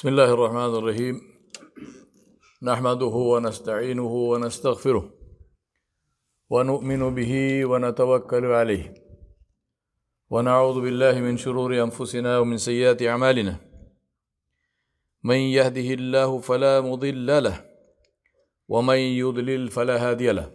بسم 0.00 0.08
الله 0.08 0.32
الرحمن 0.32 0.74
الرحيم. 0.78 1.20
نحمده 2.62 3.06
ونستعينه 3.06 4.12
ونستغفره 4.32 5.14
ونؤمن 6.50 7.14
به 7.14 7.64
ونتوكل 7.64 8.44
عليه. 8.44 8.94
ونعوذ 10.30 10.80
بالله 10.80 11.20
من 11.20 11.36
شرور 11.36 11.82
أنفسنا 11.82 12.38
ومن 12.38 12.56
سيئات 12.56 13.02
أعمالنا. 13.02 13.60
من 15.24 15.36
يهده 15.36 15.94
الله 15.94 16.40
فلا 16.40 16.80
مضل 16.80 17.42
له 17.44 17.64
ومن 18.68 18.96
يضلل 18.96 19.68
فلا 19.68 20.10
هادي 20.10 20.32
له. 20.32 20.52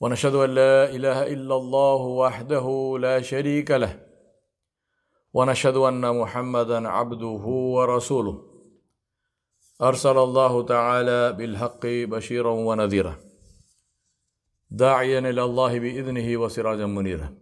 ونشهد 0.00 0.34
أن 0.34 0.50
لا 0.50 0.90
إله 0.90 1.26
إلا 1.26 1.56
الله 1.56 2.00
وحده 2.22 2.98
لا 3.00 3.20
شريك 3.20 3.70
له. 3.70 4.09
ونشهد 5.32 5.76
أن 5.76 6.16
محمدا 6.20 6.88
عبده 6.88 7.44
ورسوله. 7.76 8.42
أرسل 9.82 10.18
الله 10.18 10.62
تعالى 10.62 11.32
بالحق 11.32 11.86
بشيرا 11.86 12.50
ونذيرا. 12.50 13.14
داعيا 14.70 15.18
إلى 15.18 15.44
الله 15.44 15.78
بإذنه 15.78 16.36
وسراجا 16.36 16.86
منيرا. 16.86 17.34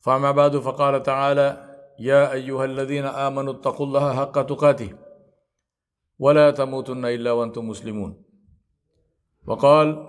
فأما 0.00 0.30
بعد 0.30 0.56
فقال 0.56 1.02
تعالى 1.02 1.76
يا 1.98 2.32
أيها 2.32 2.64
الذين 2.64 3.04
آمنوا 3.04 3.52
اتقوا 3.52 3.86
الله 3.86 4.14
حق 4.14 4.42
تقاته 4.42 4.94
ولا 6.18 6.50
تموتن 6.50 7.04
إلا 7.04 7.32
وأنتم 7.32 7.68
مسلمون. 7.68 8.24
وقال 9.46 10.08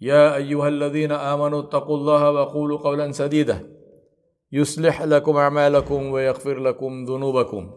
يا 0.00 0.36
أيها 0.36 0.68
الذين 0.68 1.12
آمنوا 1.12 1.60
اتقوا 1.60 1.96
الله 1.96 2.30
وقولوا 2.30 2.78
قولا 2.78 3.12
سديدا. 3.12 3.75
يصلح 4.52 5.02
لكم 5.02 5.36
أعمالكم 5.36 6.12
ويغفر 6.12 6.58
لكم 6.58 7.04
ذنوبكم. 7.04 7.72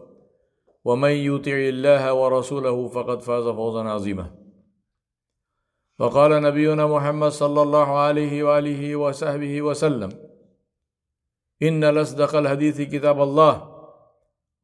ومن 0.84 1.10
يطع 1.10 1.52
الله 1.52 2.14
ورسوله 2.14 2.88
فقد 2.88 3.22
فاز 3.22 3.44
فوزا 3.44 3.80
عظيما. 3.80 4.40
وقال 5.98 6.42
نبينا 6.42 6.86
محمد 6.86 7.28
صلى 7.28 7.62
الله 7.62 7.98
عليه 7.98 8.42
وآله 8.42 8.96
وصحبه 8.96 9.62
وسلم 9.62 10.08
إن 11.62 11.84
لاصدق 11.84 12.34
الحديث 12.34 12.80
كتاب 12.80 13.22
الله 13.22 13.70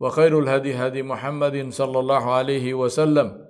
وخير 0.01 0.39
الهدي 0.39 0.75
هدي 0.75 1.03
محمد 1.03 1.73
صلى 1.73 1.99
الله 1.99 2.31
عليه 2.33 2.75
وسلم 2.75 3.47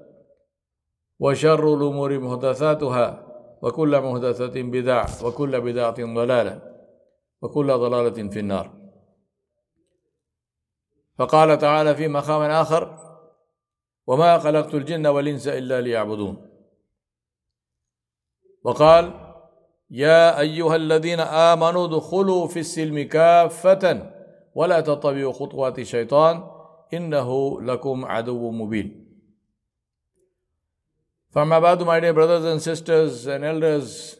وشر 1.20 1.74
الأمور 1.74 2.18
محدثاتها 2.18 3.26
وكل 3.62 4.00
محدثه 4.00 4.62
بدعة 4.62 5.26
وكل 5.26 5.60
بدعة 5.60 6.14
ضلالة. 6.14 6.75
وكل 7.42 7.66
ضلالة 7.66 8.28
في 8.30 8.38
النار. 8.38 8.76
فقال 11.18 11.58
تعالى 11.58 11.94
في 11.94 12.08
مقام 12.08 12.42
آخر 12.50 12.98
وما 14.06 14.38
خلقت 14.38 14.74
الجن 14.74 15.06
والإنس 15.06 15.48
إلا 15.48 15.80
ليعبدون 15.80 16.50
وقال 18.64 19.04
يا 19.90 20.40
أيها 20.40 20.76
الذين 20.76 21.20
آمنوا 21.20 21.86
ادخلوا 21.86 22.46
في 22.46 22.58
السلم 22.60 23.02
كافة 23.02 24.12
ولا 24.54 24.80
تتبعوا 24.80 25.32
خطوات 25.32 25.78
الشيطان 25.78 26.50
إنه 26.94 27.60
لكم 27.62 28.04
عدو 28.04 28.50
مبين 28.50 29.06
فما 31.30 31.58
بعد 31.58 31.82
my 31.84 32.00
dear 32.00 32.14
brothers 32.14 32.44
and 32.44 32.62
sisters 32.62 33.26
and 33.26 33.44
elders 33.44 34.16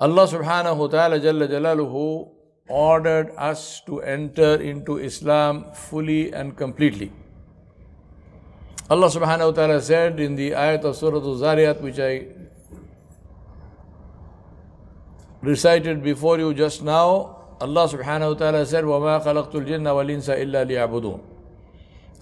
Allah 0.00 0.26
subhanahu 0.26 0.76
wa 0.76 0.86
ta'ala 0.88 1.20
Jalla 1.20 1.48
Jalaluhu 1.48 2.28
ordered 2.68 3.32
us 3.36 3.82
to 3.86 4.00
enter 4.00 4.60
into 4.60 4.98
Islam 4.98 5.64
fully 5.74 6.32
and 6.32 6.56
completely. 6.56 7.12
Allah 8.90 9.06
subhanahu 9.06 9.50
wa 9.50 9.56
ta'ala 9.56 9.80
said 9.80 10.18
in 10.20 10.34
the 10.34 10.50
ayat 10.50 10.84
of 10.84 10.96
Surah 10.96 11.18
Al-Zariyat 11.18 11.80
which 11.80 11.98
I 11.98 12.26
recited 15.40 16.02
before 16.02 16.38
you 16.38 16.52
just 16.52 16.82
now, 16.82 17.38
Allah 17.60 17.88
subhanahu 17.88 18.32
wa 18.32 18.38
ta'ala 18.38 18.66
said, 18.66 18.84
وَمَا 18.84 19.22
خَلَقْتُ 19.24 19.52
الْجِنَّ 19.54 19.86
وَالْإِنسَ 19.86 20.28
إِلَّا 20.34 20.66
لِيَعْبُدُونَ 20.66 21.20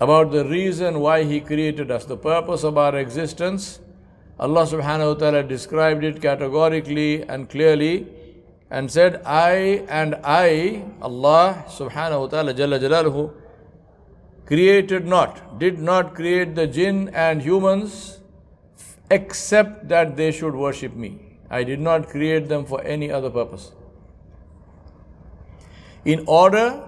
About 0.00 0.30
the 0.32 0.44
reason 0.44 1.00
why 1.00 1.24
He 1.24 1.40
created 1.40 1.90
us, 1.90 2.04
the 2.04 2.16
purpose 2.16 2.62
of 2.62 2.76
our 2.76 2.96
existence, 2.96 3.80
Allah 4.37 4.63
subhanahu 4.63 5.13
wa 5.13 5.19
ta'ala 5.19 5.43
described 5.43 6.03
it 6.03 6.21
categorically 6.21 7.23
and 7.23 7.49
clearly 7.49 8.07
and 8.69 8.91
said, 8.91 9.21
I 9.25 9.85
and 9.87 10.15
I, 10.23 10.83
Allah 11.01 11.63
subhanahu 11.67 12.21
wa 12.21 12.27
ta'ala 12.27 12.53
jalla 12.53 12.79
jalaluhu, 12.79 13.31
created 14.45 15.05
not, 15.05 15.57
did 15.57 15.79
not 15.79 16.13
create 16.15 16.53
the 16.55 16.67
jinn 16.67 17.09
and 17.13 17.41
humans 17.41 18.19
except 19.09 19.87
that 19.87 20.17
they 20.17 20.31
should 20.31 20.53
worship 20.53 20.95
me. 20.95 21.37
I 21.49 21.63
did 21.63 21.79
not 21.79 22.09
create 22.09 22.49
them 22.49 22.65
for 22.65 22.81
any 22.83 23.11
other 23.11 23.29
purpose. 23.29 23.71
In 26.03 26.23
order 26.27 26.83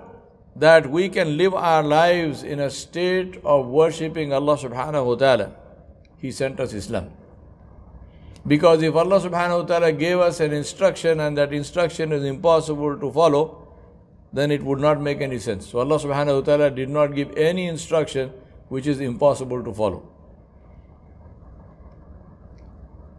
that 0.56 0.90
we 0.90 1.10
can 1.10 1.38
live 1.38 1.54
our 1.54 1.84
lives 1.84 2.44
in 2.44 2.60
a 2.60 2.70
state 2.70 3.40
of 3.44 3.68
worshipping 3.68 4.34
Allah 4.34 4.58
subhanahu 4.58 5.06
wa 5.06 5.16
ta'ala, 5.16 5.52
He 6.18 6.32
sent 6.32 6.60
us 6.60 6.74
Islam. 6.74 7.12
Because 8.48 8.82
if 8.82 8.96
Allah 8.96 9.20
subhanahu 9.20 9.62
wa 9.62 9.66
ta'ala 9.66 9.92
gave 9.92 10.20
us 10.20 10.40
an 10.40 10.54
instruction 10.54 11.20
and 11.20 11.38
that 11.38 11.52
instruction 11.52 12.14
is 12.14 12.24
impossible 12.24 12.98
to 12.98 13.12
follow, 13.12 13.68
then 14.32 14.52
it 14.52 14.64
would 14.64 14.80
not 14.80 15.02
make 15.02 15.22
any 15.22 15.38
sense. 15.38 15.68
So 15.68 15.80
Allah 15.80 16.00
subhanahu 16.00 16.36
wa 16.40 16.42
ta'ala 16.42 16.72
did 16.72 16.90
not 16.90 17.14
give 17.14 17.36
any 17.36 17.68
instruction 17.68 18.32
which 18.70 18.88
is 18.88 19.02
impossible 19.02 19.64
to 19.64 19.74
follow. 19.74 20.08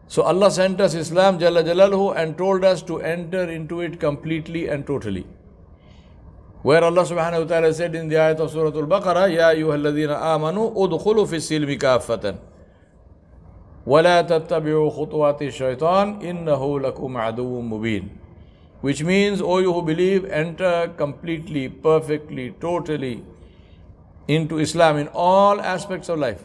So 0.06 0.22
Allah 0.22 0.50
sent 0.50 0.81
us 0.81 0.94
Islam 0.94 1.38
Jalla 1.38 1.62
Jalaluhu 1.62 2.17
and 2.17 2.38
told 2.38 2.65
us 2.65 2.81
to 2.83 3.00
enter 3.00 3.43
into 3.50 3.83
it 3.83 4.00
completely 4.00 4.69
and 4.69 4.87
totally. 4.87 5.27
Where 6.62 6.83
Allah 6.83 7.03
subhanahu 7.03 7.43
wa 7.43 7.49
ta'ala 7.49 7.75
said 7.75 7.94
in 7.94 8.09
the 8.09 8.17
ayat 8.17 8.41
of 8.41 8.50
Surah 8.50 8.71
Al-Baqarah, 8.71 9.33
Ya 9.33 9.53
ayyuhalladhina 9.53 10.21
amanu 10.21 10.75
udkhulu 10.75 11.28
fi 11.28 11.37
silmi 11.37 11.78
kaffatan. 11.78 12.38
ولا 13.88 14.22
تتبعوا 14.22 14.90
خطوات 14.90 15.41
الشيطان 15.41 16.22
إنه 16.22 16.79
لكم 16.79 17.18
عدو 17.18 17.62
مبين 17.62 18.09
which 18.81 19.01
means 19.03 19.41
all 19.41 19.62
you 19.62 19.74
who 19.74 19.81
believe 19.81 20.25
enter 20.25 20.90
completely 20.97 21.69
perfectly 21.69 22.53
totally 22.59 23.24
into 24.28 24.59
Islam 24.59 24.97
in 24.97 25.07
all 25.13 25.62
aspects 25.62 26.09
of 26.09 26.19
life 26.19 26.44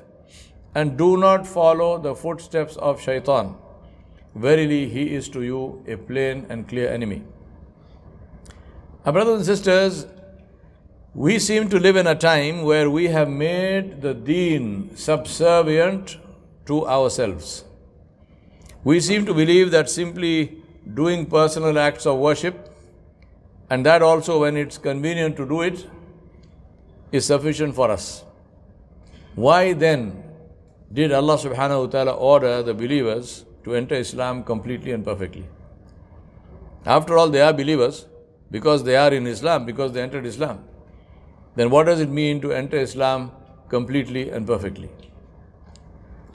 and 0.74 0.96
do 0.96 1.16
not 1.16 1.46
follow 1.46 1.98
the 1.98 2.14
footsteps 2.14 2.76
of 2.76 3.00
shaitan 3.00 3.54
verily 4.34 4.88
he 4.88 5.14
is 5.14 5.28
to 5.28 5.42
you 5.42 5.82
a 5.86 5.96
plain 5.96 6.46
and 6.48 6.68
clear 6.68 6.88
enemy 6.88 7.22
our 9.04 9.12
brothers 9.12 9.36
and 9.36 9.46
sisters 9.46 10.06
we 11.14 11.38
seem 11.38 11.68
to 11.68 11.78
live 11.80 11.96
in 11.96 12.06
a 12.06 12.14
time 12.14 12.62
where 12.62 12.90
we 12.90 13.06
have 13.08 13.28
made 13.28 14.02
the 14.02 14.14
deen 14.14 14.90
subservient 14.94 16.18
to 16.65 16.87
ourselves. 16.87 17.65
We 18.83 18.99
seem 18.99 19.25
to 19.25 19.33
believe 19.33 19.71
that 19.71 19.89
simply 19.89 20.57
doing 20.93 21.25
personal 21.25 21.79
acts 21.79 22.05
of 22.05 22.17
worship, 22.17 22.69
and 23.69 23.85
that 23.85 24.01
also 24.01 24.41
when 24.41 24.57
it's 24.57 24.77
convenient 24.77 25.37
to 25.37 25.47
do 25.47 25.61
it, 25.61 25.87
is 27.11 27.25
sufficient 27.25 27.75
for 27.75 27.89
us. 27.89 28.23
Why 29.35 29.73
then 29.73 30.23
did 30.91 31.11
Allah 31.11 31.37
subhanahu 31.37 31.85
wa 31.85 31.87
ta'ala 31.87 32.11
order 32.11 32.61
the 32.61 32.73
believers 32.73 33.45
to 33.63 33.75
enter 33.75 33.95
Islam 33.95 34.43
completely 34.43 34.91
and 34.91 35.03
perfectly? 35.03 35.45
After 36.85 37.17
all, 37.17 37.29
they 37.29 37.41
are 37.41 37.53
believers 37.53 38.05
because 38.51 38.83
they 38.83 38.95
are 38.95 39.13
in 39.13 39.25
Islam, 39.25 39.65
because 39.65 39.93
they 39.93 40.01
entered 40.01 40.25
Islam. 40.25 40.63
Then 41.55 41.69
what 41.69 41.85
does 41.85 41.99
it 42.01 42.09
mean 42.09 42.41
to 42.41 42.51
enter 42.51 42.77
Islam 42.77 43.31
completely 43.69 44.29
and 44.29 44.45
perfectly? 44.45 44.89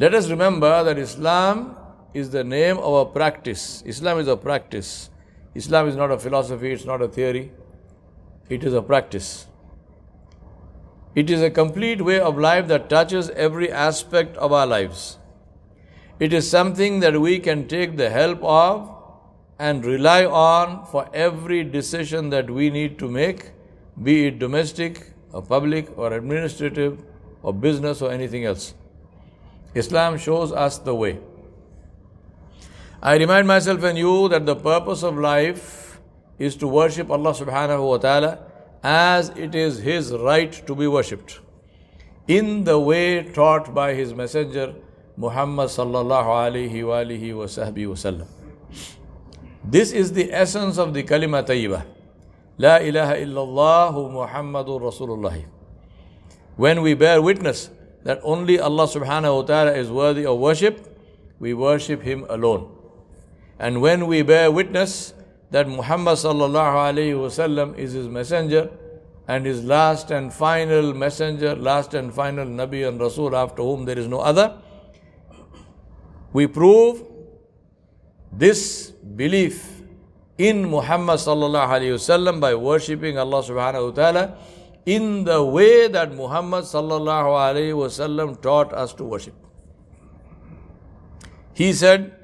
Let 0.01 0.15
us 0.15 0.31
remember 0.31 0.85
that 0.85 0.97
Islam 0.97 1.77
is 2.15 2.31
the 2.31 2.45
name 2.45 2.79
of 2.79 2.95
a 2.95 3.07
practice. 3.07 3.83
Islam 3.85 4.21
is 4.21 4.29
a 4.29 4.37
practice. 4.37 5.11
Islam 5.57 5.89
is 5.89 5.97
not 5.97 6.13
a 6.13 6.19
philosophy, 6.19 6.73
it's 6.73 6.85
not 6.85 7.03
a 7.03 7.09
theory, 7.09 7.51
it 8.49 8.63
is 8.63 8.75
a 8.75 8.83
practice. 8.83 9.47
It 11.17 11.31
is 11.31 11.43
a 11.43 11.51
complete 11.51 12.01
way 12.01 12.21
of 12.21 12.39
life 12.39 12.69
that 12.69 12.89
touches 12.89 13.31
every 13.31 13.73
aspect 13.73 14.37
of 14.37 14.53
our 14.53 14.69
lives. 14.69 15.19
It 16.21 16.33
is 16.33 16.49
something 16.49 17.01
that 17.01 17.21
we 17.21 17.41
can 17.41 17.67
take 17.67 17.97
the 17.97 18.11
help 18.11 18.41
of 18.45 18.95
and 19.59 19.85
rely 19.85 20.25
on 20.27 20.87
for 20.87 21.09
every 21.13 21.65
decision 21.65 22.31
that 22.31 22.49
we 22.49 22.71
need 22.71 23.01
to 23.01 23.09
make, 23.09 23.51
be 24.01 24.27
it 24.27 24.39
domestic 24.39 25.13
or 25.33 25.43
public 25.43 25.99
or 25.99 26.13
administrative 26.13 27.05
or 27.43 27.53
business 27.53 28.01
or 28.01 28.13
anything 28.13 28.45
else. 28.45 28.75
Islam 29.75 30.19
shows 30.19 30.53
us 30.53 30.79
the 30.79 30.95
way. 30.95 31.19
I 33.03 33.17
remind 33.17 33.47
myself 33.47 33.83
and 33.85 33.97
you 33.97 34.29
that 34.29 34.47
the 34.47 34.57
purpose 34.57 35.03
of 35.03 35.17
life 35.17 36.01
is 36.39 36.57
to 36.57 36.67
worship 36.67 37.11
Allah 37.11 37.33
subhanahu 37.33 37.89
wa 37.89 37.99
ta'ala 37.99 38.39
as 38.83 39.31
it 39.31 39.55
is 39.55 39.79
his 39.79 40.13
right 40.13 40.53
to 40.67 40.75
be 40.75 40.87
worshipped 40.87 41.41
in 42.27 42.65
the 42.65 42.79
way 42.79 43.23
taught 43.23 43.75
by 43.75 43.95
his 43.95 44.15
messenger 44.15 44.75
Muhammad 45.17 45.69
sallallahu 45.69 46.27
alaihi 46.27 46.87
wa 46.87 46.99
alihi 47.03 47.33
wasallam. 47.35 48.27
This 49.65 49.93
is 49.93 50.13
the 50.13 50.33
essence 50.33 50.79
of 50.79 50.95
the 50.95 51.03
kalima 51.03 51.43
tayyibah. 51.43 51.85
La 52.59 52.77
ilaha 52.79 53.15
illallah 53.17 53.93
Muhammadur 53.93 54.81
Rasulullah. 54.81 55.45
When 56.57 56.83
we 56.83 56.95
bear 56.95 57.21
witness 57.23 57.71
that 58.05 58.21
only 58.23 58.59
Allah 58.59 58.85
subhanahu 58.85 59.37
wa 59.37 59.43
ta'ala 59.43 59.73
is 59.73 59.91
worthy 59.91 60.25
of 60.25 60.39
worship, 60.39 60.87
we 61.39 61.55
worship 61.55 62.03
Him 62.03 62.27
alone. 62.29 62.75
And 63.59 63.81
when 63.81 64.07
we 64.07 64.23
bear 64.23 64.51
witness 64.51 65.15
that 65.51 65.67
Muhammad 65.69 66.15
sallallahu 66.15 66.95
alayhi 66.95 67.15
wasallam 67.15 67.77
is 67.77 67.93
his 67.93 68.07
messenger 68.07 68.71
and 69.27 69.45
his 69.45 69.65
last 69.65 70.11
and 70.11 70.33
final 70.33 70.95
messenger, 70.95 71.57
last 71.57 71.95
and 71.95 72.13
final 72.15 72.47
Nabi 72.47 72.87
and 72.87 73.01
Rasul 73.01 73.35
after 73.35 73.63
whom 73.63 73.85
there 73.85 73.99
is 73.99 74.07
no 74.07 74.21
other, 74.21 74.57
we 76.33 76.47
prove 76.47 77.03
this 78.33 78.91
belief 78.91 79.83
in 80.37 80.71
Muhammad 80.71 81.19
sallallahu 81.19 81.67
alayhi 81.67 81.99
wasallam 81.99 82.41
by 82.41 82.55
worshipping 82.55 83.19
Allah 83.19 83.43
subhanahu 83.43 83.91
wa 83.91 83.95
ta'ala 83.95 84.39
in 84.87 85.25
the 85.25 85.43
way 85.45 85.89
that 85.89 86.15
Muhammad 86.15 86.65
sallallahu 86.65 87.35
alayhi 87.47 87.75
wasallam 87.75 88.41
taught 88.41 88.73
us 88.73 88.93
to 88.95 89.05
worship. 89.05 89.35
He 91.55 91.73
said, 91.73 92.15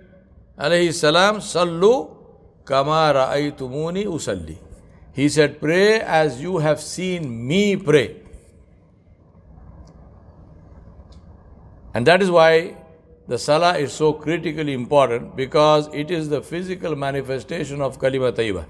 alayhi 0.59 0.95
salam, 0.95 1.37
sallu 1.37 2.17
kama 2.65 3.13
ra'aytumuni 3.15 4.07
usalli. 4.07 4.59
He 5.13 5.29
said, 5.29 5.61
pray 5.61 6.01
as 6.01 6.41
you 6.41 6.59
have 6.59 6.81
seen 6.81 7.47
me 7.47 7.77
pray. 7.77 8.17
And 11.93 12.07
that 12.07 12.23
is 12.23 12.31
why 12.31 12.77
the 13.29 13.39
salah 13.39 13.79
is 13.79 13.93
so 13.93 14.13
critically 14.13 14.73
important 14.73 15.37
because 15.37 15.89
it 15.95 16.11
is 16.11 16.29
the 16.29 16.43
physical 16.43 16.97
manifestation 16.97 17.81
of 17.81 17.99
kalima 17.99 18.33
tayyiba 18.33 18.67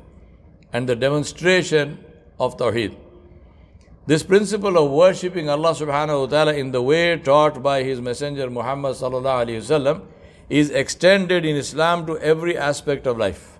and 0.72 0.88
the 0.88 0.94
demonstration 0.94 1.98
of 2.38 2.56
tawheed. 2.56 2.96
This 4.06 4.22
principle 4.22 4.76
of 4.76 4.90
worshipping 4.90 5.48
Allah 5.48 5.70
subhanahu 5.70 6.20
wa 6.20 6.26
ta'ala 6.26 6.52
in 6.52 6.72
the 6.72 6.82
way 6.82 7.16
taught 7.16 7.62
by 7.62 7.82
His 7.82 8.02
Messenger 8.02 8.50
Muhammad 8.50 8.96
sallallahu 8.96 9.46
alayhi 9.46 9.62
wasallam 9.64 10.02
is 10.50 10.68
extended 10.70 11.46
in 11.46 11.56
Islam 11.56 12.04
to 12.06 12.18
every 12.18 12.56
aspect 12.56 13.06
of 13.06 13.16
life. 13.16 13.58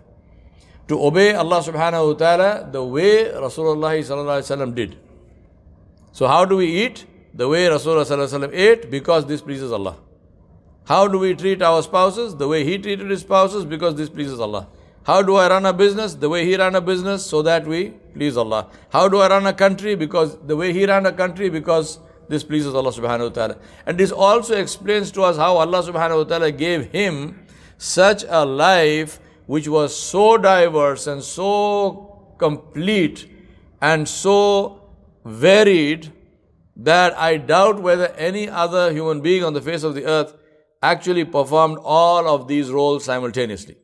To 0.89 1.03
obey 1.03 1.35
Allah 1.35 1.61
subhanahu 1.61 2.09
wa 2.09 2.13
ta'ala 2.13 2.69
the 2.71 2.85
way 2.85 3.25
Rasulullah 3.25 3.97
sallallahu 3.97 4.43
alayhi 4.43 4.57
wasallam 4.57 4.75
did. 4.75 4.97
So 6.13 6.27
how 6.27 6.45
do 6.45 6.59
we 6.59 6.67
eat? 6.67 7.07
The 7.33 7.49
way 7.49 7.65
Rasulullah 7.65 8.05
sallallahu 8.05 8.29
alayhi 8.29 8.51
wasallam 8.51 8.55
ate 8.55 8.91
because 8.91 9.25
this 9.25 9.41
pleases 9.41 9.73
Allah. 9.73 9.97
How 10.85 11.09
do 11.09 11.19
we 11.19 11.35
treat 11.35 11.63
our 11.63 11.83
spouses? 11.83 12.37
The 12.37 12.47
way 12.47 12.65
he 12.65 12.77
treated 12.77 13.09
his 13.09 13.21
spouses 13.23 13.65
because 13.65 13.95
this 13.95 14.11
pleases 14.11 14.39
Allah. 14.39 14.69
How 15.05 15.23
do 15.23 15.37
I 15.37 15.49
run 15.49 15.65
a 15.65 15.73
business? 15.73 16.15
The 16.15 16.29
way 16.29 16.45
he 16.45 16.55
ran 16.55 16.75
a 16.75 16.83
business 16.83 17.25
so 17.25 17.41
that 17.41 17.67
we 17.67 17.95
please 18.15 18.37
Allah. 18.37 18.69
How 18.91 19.09
do 19.09 19.21
I 19.21 19.29
run 19.29 19.47
a 19.47 19.53
country? 19.53 19.95
Because 19.95 20.39
the 20.47 20.57
way 20.57 20.73
he 20.73 20.87
ran 20.87 21.07
a 21.07 21.13
country 21.13 21.49
because 21.49 21.99
this 22.29 22.43
pleases 22.43 22.75
Allah 22.75 22.91
subhanahu 22.91 23.29
wa 23.29 23.35
ta'ala. 23.35 23.59
And 23.87 23.99
this 23.99 24.13
also 24.13 24.57
explains 24.57 25.11
to 25.13 25.23
us 25.23 25.37
how 25.37 25.57
Allah 25.57 25.83
subhanahu 25.83 26.19
wa 26.19 26.25
ta'ala 26.25 26.53
gave 26.53 26.91
him 26.93 27.47
such 27.77 28.25
a 28.29 28.45
life 28.45 29.21
which 29.47 29.69
was 29.69 29.95
so 29.95 30.39
diverse 30.39 31.07
and 31.07 31.23
so 31.23 32.35
complete 32.39 33.29
and 33.81 34.09
so 34.09 34.89
varied 35.25 36.13
that 36.77 37.17
I 37.17 37.37
doubt 37.37 37.83
whether 37.83 38.09
any 38.15 38.49
other 38.49 38.93
human 38.93 39.21
being 39.21 39.45
on 39.45 39.53
the 39.53 39.61
face 39.61 39.83
of 39.83 39.95
the 39.95 40.07
earth 40.07 40.35
actually 40.83 41.25
performed 41.25 41.79
all 41.83 42.29
of 42.29 42.49
these 42.49 42.71
roles 42.71 43.05
simultaneously. 43.05 43.77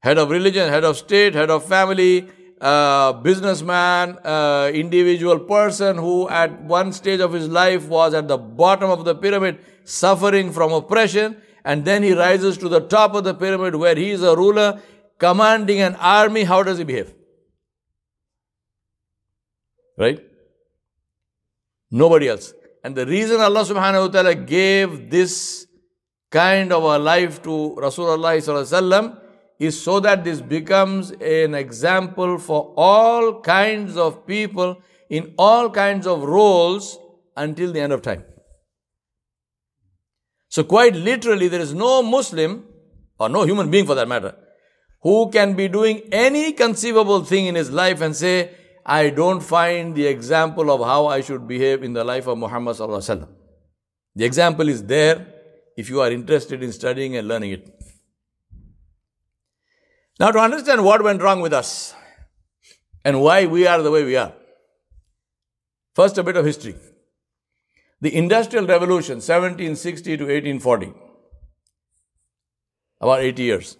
Head 0.00 0.18
of 0.18 0.30
religion, 0.30 0.68
head 0.68 0.84
of 0.84 0.96
state, 0.96 1.34
head 1.34 1.50
of 1.50 1.64
family, 1.64 2.28
uh, 2.60 3.12
businessman, 3.12 4.18
uh, 4.24 4.70
individual 4.72 5.38
person 5.38 5.96
who 5.96 6.28
at 6.28 6.60
one 6.62 6.92
stage 6.92 7.20
of 7.20 7.32
his 7.32 7.48
life 7.48 7.86
was 7.88 8.14
at 8.14 8.28
the 8.28 8.38
bottom 8.38 8.90
of 8.90 9.04
the 9.04 9.14
pyramid 9.14 9.58
suffering 9.84 10.52
from 10.52 10.72
oppression 10.72 11.40
and 11.64 11.84
then 11.84 12.02
he 12.02 12.12
rises 12.12 12.56
to 12.58 12.68
the 12.68 12.80
top 12.80 13.14
of 13.14 13.24
the 13.24 13.34
pyramid 13.34 13.74
where 13.74 13.94
he 13.94 14.10
is 14.10 14.22
a 14.22 14.34
ruler 14.36 14.80
commanding 15.18 15.80
an 15.80 15.94
army. 15.96 16.44
How 16.44 16.62
does 16.62 16.78
he 16.78 16.84
behave? 16.84 17.14
Right? 19.96 20.24
Nobody 21.90 22.28
else. 22.28 22.52
And 22.84 22.96
the 22.96 23.06
reason 23.06 23.40
Allah 23.40 23.64
subhanahu 23.64 24.06
wa 24.06 24.08
ta'ala 24.08 24.34
gave 24.34 25.10
this 25.10 25.66
kind 26.30 26.72
of 26.72 26.84
a 26.84 26.98
life 26.98 27.42
to 27.42 27.76
Rasulullah 27.78 29.18
is 29.58 29.80
so 29.80 29.98
that 30.00 30.24
this 30.24 30.40
becomes 30.40 31.10
an 31.10 31.54
example 31.54 32.38
for 32.38 32.72
all 32.76 33.40
kinds 33.40 33.96
of 33.96 34.26
people 34.26 34.80
in 35.10 35.34
all 35.36 35.68
kinds 35.70 36.06
of 36.06 36.22
roles 36.22 36.98
until 37.36 37.72
the 37.72 37.80
end 37.80 37.92
of 37.92 38.02
time. 38.02 38.24
So, 40.48 40.64
quite 40.64 40.94
literally, 40.94 41.48
there 41.48 41.60
is 41.60 41.74
no 41.74 42.02
Muslim, 42.02 42.66
or 43.18 43.28
no 43.28 43.44
human 43.44 43.70
being 43.70 43.84
for 43.86 43.94
that 43.94 44.08
matter, 44.08 44.34
who 45.02 45.30
can 45.30 45.54
be 45.54 45.68
doing 45.68 46.02
any 46.12 46.52
conceivable 46.52 47.24
thing 47.24 47.46
in 47.46 47.54
his 47.54 47.70
life 47.70 48.00
and 48.00 48.14
say, 48.16 48.50
I 48.84 49.10
don't 49.10 49.40
find 49.40 49.94
the 49.94 50.06
example 50.06 50.70
of 50.70 50.80
how 50.80 51.06
I 51.06 51.20
should 51.20 51.46
behave 51.46 51.82
in 51.82 51.92
the 51.92 52.04
life 52.04 52.26
of 52.26 52.38
Muhammad. 52.38 52.76
The 52.76 54.24
example 54.24 54.68
is 54.68 54.82
there 54.84 55.26
if 55.76 55.90
you 55.90 56.00
are 56.00 56.10
interested 56.10 56.62
in 56.62 56.72
studying 56.72 57.16
and 57.16 57.28
learning 57.28 57.52
it. 57.52 57.77
Now, 60.18 60.32
to 60.32 60.38
understand 60.38 60.84
what 60.84 61.02
went 61.02 61.22
wrong 61.22 61.40
with 61.40 61.52
us 61.52 61.94
and 63.04 63.20
why 63.20 63.46
we 63.46 63.66
are 63.66 63.80
the 63.80 63.90
way 63.90 64.04
we 64.04 64.16
are, 64.16 64.32
first 65.94 66.18
a 66.18 66.24
bit 66.24 66.36
of 66.36 66.44
history. 66.44 66.74
The 68.00 68.14
Industrial 68.14 68.66
Revolution, 68.66 69.16
1760 69.16 70.16
to 70.16 70.24
1840, 70.24 70.92
about 73.00 73.20
80 73.20 73.42
years. 73.42 73.76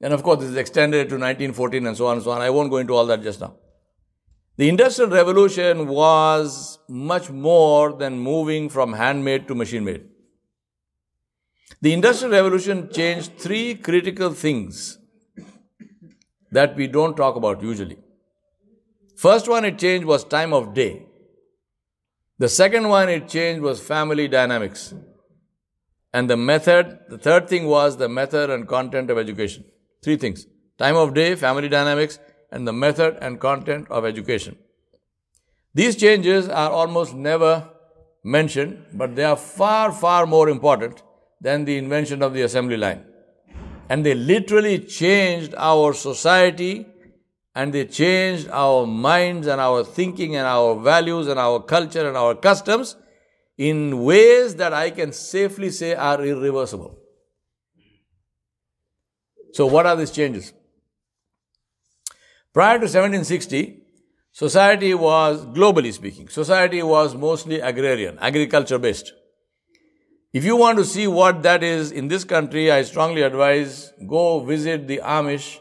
And 0.00 0.12
of 0.12 0.22
course, 0.22 0.40
this 0.40 0.50
is 0.50 0.56
extended 0.56 1.08
to 1.08 1.14
1914 1.14 1.86
and 1.86 1.96
so 1.96 2.06
on 2.06 2.16
and 2.16 2.24
so 2.24 2.30
on. 2.30 2.40
I 2.40 2.50
won't 2.50 2.70
go 2.70 2.76
into 2.76 2.94
all 2.94 3.06
that 3.06 3.22
just 3.22 3.40
now. 3.40 3.56
The 4.56 4.68
Industrial 4.68 5.10
Revolution 5.10 5.88
was 5.88 6.78
much 6.88 7.30
more 7.30 7.92
than 7.92 8.18
moving 8.18 8.68
from 8.68 8.92
handmade 8.92 9.48
to 9.48 9.54
machine 9.56 9.84
made. 9.84 10.04
The 11.80 11.92
Industrial 11.92 12.32
Revolution 12.32 12.90
changed 12.92 13.38
three 13.38 13.74
critical 13.74 14.32
things 14.32 14.98
that 16.56 16.76
we 16.76 16.86
don't 16.86 17.16
talk 17.16 17.36
about 17.36 17.62
usually. 17.62 17.98
First 19.16 19.48
one 19.48 19.64
it 19.64 19.78
changed 19.78 20.06
was 20.06 20.24
time 20.24 20.52
of 20.52 20.74
day. 20.74 21.06
The 22.38 22.48
second 22.48 22.88
one 22.88 23.08
it 23.08 23.28
changed 23.28 23.62
was 23.62 23.80
family 23.80 24.26
dynamics. 24.28 24.92
And 26.12 26.30
the 26.30 26.36
method, 26.36 26.98
the 27.08 27.18
third 27.18 27.48
thing 27.48 27.66
was 27.66 27.96
the 27.96 28.08
method 28.08 28.50
and 28.50 28.68
content 28.68 29.10
of 29.10 29.18
education. 29.18 29.64
Three 30.02 30.16
things. 30.16 30.46
Time 30.78 30.96
of 30.96 31.14
day, 31.14 31.34
family 31.34 31.68
dynamics, 31.68 32.18
and 32.50 32.68
the 32.68 32.72
method 32.72 33.18
and 33.20 33.40
content 33.40 33.88
of 33.90 34.04
education. 34.04 34.56
These 35.74 35.96
changes 35.96 36.48
are 36.48 36.70
almost 36.70 37.14
never 37.14 37.68
mentioned, 38.22 38.84
but 38.92 39.16
they 39.16 39.24
are 39.24 39.36
far, 39.36 39.90
far 39.92 40.26
more 40.26 40.48
important 40.48 41.02
than 41.40 41.64
the 41.64 41.76
invention 41.78 42.22
of 42.22 42.32
the 42.32 42.42
assembly 42.42 42.76
line. 42.76 43.04
And 43.88 44.04
they 44.04 44.14
literally 44.14 44.78
changed 44.78 45.54
our 45.56 45.92
society 45.92 46.86
and 47.54 47.72
they 47.72 47.86
changed 47.86 48.48
our 48.50 48.86
minds 48.86 49.46
and 49.46 49.60
our 49.60 49.84
thinking 49.84 50.36
and 50.36 50.46
our 50.46 50.74
values 50.80 51.28
and 51.28 51.38
our 51.38 51.60
culture 51.60 52.06
and 52.08 52.16
our 52.16 52.34
customs 52.34 52.96
in 53.56 54.02
ways 54.02 54.56
that 54.56 54.72
I 54.72 54.90
can 54.90 55.12
safely 55.12 55.70
say 55.70 55.94
are 55.94 56.24
irreversible. 56.24 56.98
So, 59.52 59.66
what 59.66 59.86
are 59.86 59.94
these 59.94 60.10
changes? 60.10 60.52
Prior 62.52 62.78
to 62.78 62.86
1760, 62.86 63.82
society 64.32 64.94
was, 64.94 65.46
globally 65.46 65.92
speaking, 65.92 66.28
society 66.28 66.82
was 66.82 67.14
mostly 67.14 67.60
agrarian, 67.60 68.18
agriculture 68.20 68.78
based. 68.78 69.12
If 70.38 70.44
you 70.44 70.56
want 70.56 70.78
to 70.78 70.84
see 70.84 71.06
what 71.06 71.44
that 71.44 71.62
is 71.62 71.92
in 71.92 72.08
this 72.08 72.24
country, 72.24 72.70
I 72.72 72.82
strongly 72.82 73.22
advise 73.22 73.92
go 74.08 74.40
visit 74.40 74.88
the 74.88 75.00
Amish, 75.04 75.60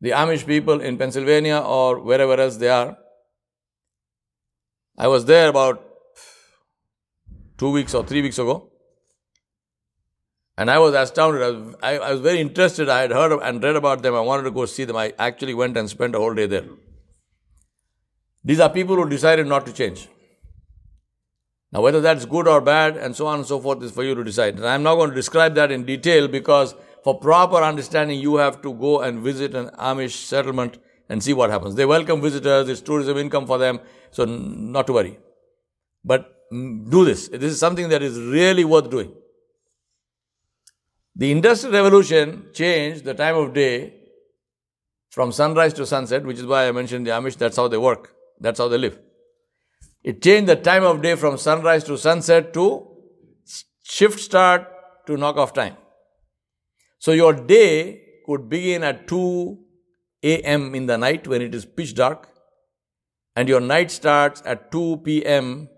the 0.00 0.12
Amish 0.20 0.46
people 0.46 0.80
in 0.80 0.96
Pennsylvania 0.96 1.58
or 1.58 2.00
wherever 2.00 2.40
else 2.40 2.56
they 2.56 2.70
are. 2.70 2.96
I 4.96 5.08
was 5.08 5.26
there 5.26 5.50
about 5.50 5.84
two 7.58 7.70
weeks 7.70 7.92
or 7.92 8.06
three 8.06 8.22
weeks 8.22 8.38
ago. 8.38 8.70
And 10.56 10.70
I 10.70 10.78
was 10.78 10.94
astounded. 10.94 11.42
I 11.42 11.50
was, 11.50 11.74
I, 11.82 12.12
was 12.12 12.20
very 12.20 12.40
interested. 12.40 12.88
I 12.88 13.02
had 13.02 13.12
heard 13.12 13.38
and 13.42 13.62
read 13.62 13.76
about 13.76 14.02
them. 14.02 14.14
I 14.14 14.20
wanted 14.20 14.44
to 14.44 14.50
go 14.50 14.64
see 14.64 14.84
them. 14.84 14.96
I 14.96 15.12
actually 15.18 15.52
went 15.52 15.76
and 15.76 15.90
spent 15.90 16.14
a 16.14 16.18
whole 16.18 16.34
day 16.34 16.46
there. 16.46 16.64
These 18.42 18.60
are 18.60 18.70
people 18.70 18.96
who 18.96 19.08
decided 19.10 19.46
not 19.46 19.66
to 19.66 19.74
change. 19.74 20.08
Now, 21.72 21.82
whether 21.82 22.00
that's 22.00 22.24
good 22.24 22.48
or 22.48 22.60
bad, 22.62 22.96
and 22.96 23.14
so 23.14 23.26
on 23.26 23.40
and 23.40 23.46
so 23.46 23.60
forth, 23.60 23.82
is 23.82 23.92
for 23.92 24.02
you 24.02 24.14
to 24.14 24.24
decide. 24.24 24.56
And 24.56 24.66
I'm 24.66 24.82
not 24.82 24.94
going 24.94 25.10
to 25.10 25.14
describe 25.16 25.54
that 25.56 25.70
in 25.70 25.84
detail 25.84 26.26
because 26.26 26.74
for 27.04 27.18
proper 27.18 27.56
understanding, 27.56 28.20
you 28.20 28.36
have 28.36 28.62
to 28.62 28.72
go 28.72 29.00
and 29.00 29.20
visit 29.20 29.54
an 29.54 29.68
Amish 29.78 30.12
settlement 30.12 30.78
and 31.08 31.22
see 31.22 31.34
what 31.34 31.50
happens. 31.50 31.74
They 31.74 31.84
welcome 31.84 32.22
visitors, 32.22 32.68
it's 32.68 32.80
tourism 32.80 33.18
income 33.18 33.46
for 33.46 33.58
them, 33.58 33.80
so 34.10 34.24
not 34.24 34.86
to 34.86 34.94
worry. 34.94 35.18
But 36.04 36.34
mm, 36.52 36.90
do 36.90 37.04
this. 37.04 37.28
This 37.28 37.52
is 37.52 37.58
something 37.58 37.90
that 37.90 38.02
is 38.02 38.18
really 38.18 38.64
worth 38.64 38.90
doing. 38.90 39.12
The 41.16 41.30
Industrial 41.32 41.74
Revolution 41.74 42.46
changed 42.54 43.04
the 43.04 43.12
time 43.12 43.36
of 43.36 43.52
day 43.52 43.94
from 45.10 45.32
sunrise 45.32 45.74
to 45.74 45.84
sunset, 45.84 46.24
which 46.24 46.38
is 46.38 46.46
why 46.46 46.68
I 46.68 46.72
mentioned 46.72 47.06
the 47.06 47.10
Amish, 47.10 47.36
that's 47.36 47.56
how 47.56 47.68
they 47.68 47.76
work, 47.76 48.14
that's 48.40 48.58
how 48.58 48.68
they 48.68 48.78
live. 48.78 48.98
It 50.10 50.22
changed 50.22 50.48
the 50.48 50.56
time 50.56 50.84
of 50.84 51.02
day 51.02 51.16
from 51.16 51.36
sunrise 51.36 51.84
to 51.84 51.98
sunset 51.98 52.54
to 52.54 52.66
shift 53.82 54.20
start 54.20 54.66
to 55.06 55.18
knock 55.18 55.36
off 55.36 55.52
time. 55.52 55.76
So 56.98 57.12
your 57.12 57.34
day 57.34 58.00
could 58.24 58.48
begin 58.48 58.84
at 58.84 59.06
2 59.06 59.58
a.m. 60.22 60.74
in 60.74 60.86
the 60.86 60.96
night 60.96 61.28
when 61.28 61.42
it 61.42 61.54
is 61.54 61.66
pitch 61.66 61.94
dark, 61.94 62.26
and 63.36 63.50
your 63.50 63.60
night 63.60 63.90
starts 63.90 64.42
at 64.46 64.72
2 64.72 65.02
p.m. 65.04 65.68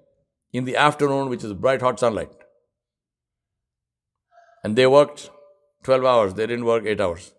in 0.53 0.65
the 0.65 0.77
afternoon, 0.77 1.29
which 1.29 1.43
is 1.43 1.53
bright 1.53 1.81
hot 1.81 1.99
sunlight. 1.99 2.31
And 4.63 4.77
they 4.77 4.87
worked 4.87 5.29
12 5.83 6.05
hours, 6.05 6.35
they 6.35 6.47
didn't 6.47 6.67
work 6.67 6.87
8 6.87 7.01
hours. 7.01 7.33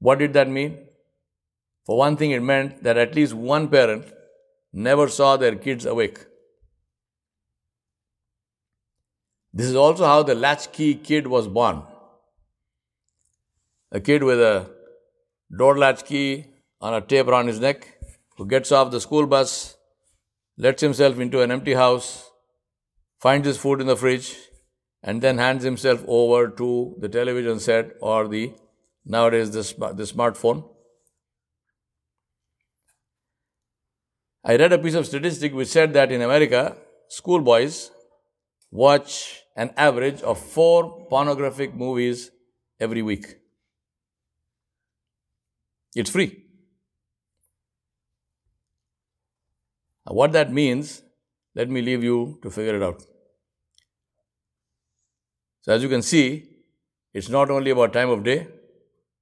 What 0.00 0.18
did 0.18 0.32
that 0.32 0.48
mean? 0.48 0.87
For 1.88 1.96
one 1.96 2.18
thing, 2.18 2.32
it 2.32 2.42
meant 2.42 2.82
that 2.82 2.98
at 2.98 3.14
least 3.14 3.32
one 3.32 3.66
parent 3.68 4.12
never 4.74 5.08
saw 5.08 5.38
their 5.38 5.56
kids 5.56 5.86
awake. 5.86 6.18
This 9.54 9.68
is 9.68 9.74
also 9.74 10.04
how 10.04 10.22
the 10.22 10.34
latchkey 10.34 10.96
kid 10.96 11.26
was 11.26 11.48
born. 11.48 11.82
A 13.90 14.00
kid 14.00 14.22
with 14.22 14.38
a 14.38 14.70
door 15.56 15.78
latch 15.78 16.04
key 16.04 16.44
on 16.82 16.92
a 16.92 17.00
tape 17.00 17.26
around 17.26 17.46
his 17.46 17.58
neck 17.58 17.98
who 18.36 18.46
gets 18.46 18.70
off 18.70 18.90
the 18.90 19.00
school 19.00 19.26
bus, 19.26 19.78
lets 20.58 20.82
himself 20.82 21.18
into 21.18 21.40
an 21.40 21.50
empty 21.50 21.72
house, 21.72 22.30
finds 23.18 23.46
his 23.46 23.56
food 23.56 23.80
in 23.80 23.86
the 23.86 23.96
fridge, 23.96 24.36
and 25.02 25.22
then 25.22 25.38
hands 25.38 25.64
himself 25.64 26.04
over 26.06 26.48
to 26.48 26.96
the 27.00 27.08
television 27.08 27.58
set 27.58 27.92
or 28.02 28.28
the 28.28 28.52
nowadays 29.06 29.52
the, 29.52 29.94
the 29.94 30.02
smartphone. 30.02 30.68
I 34.44 34.56
read 34.56 34.72
a 34.72 34.78
piece 34.78 34.94
of 34.94 35.06
statistic 35.06 35.52
which 35.52 35.68
said 35.68 35.92
that 35.94 36.12
in 36.12 36.22
America, 36.22 36.76
schoolboys 37.08 37.90
watch 38.70 39.42
an 39.56 39.70
average 39.76 40.22
of 40.22 40.38
four 40.38 41.06
pornographic 41.08 41.74
movies 41.74 42.30
every 42.80 43.02
week. 43.02 43.36
It's 45.94 46.10
free. 46.10 46.44
what 50.10 50.32
that 50.32 50.52
means, 50.52 51.02
let 51.54 51.68
me 51.68 51.82
leave 51.82 52.02
you 52.02 52.38
to 52.42 52.50
figure 52.50 52.74
it 52.74 52.82
out. 52.82 53.02
So, 55.62 55.72
as 55.72 55.82
you 55.82 55.88
can 55.88 56.02
see, 56.02 56.48
it's 57.12 57.28
not 57.28 57.50
only 57.50 57.70
about 57.70 57.92
time 57.92 58.08
of 58.08 58.24
day, 58.24 58.48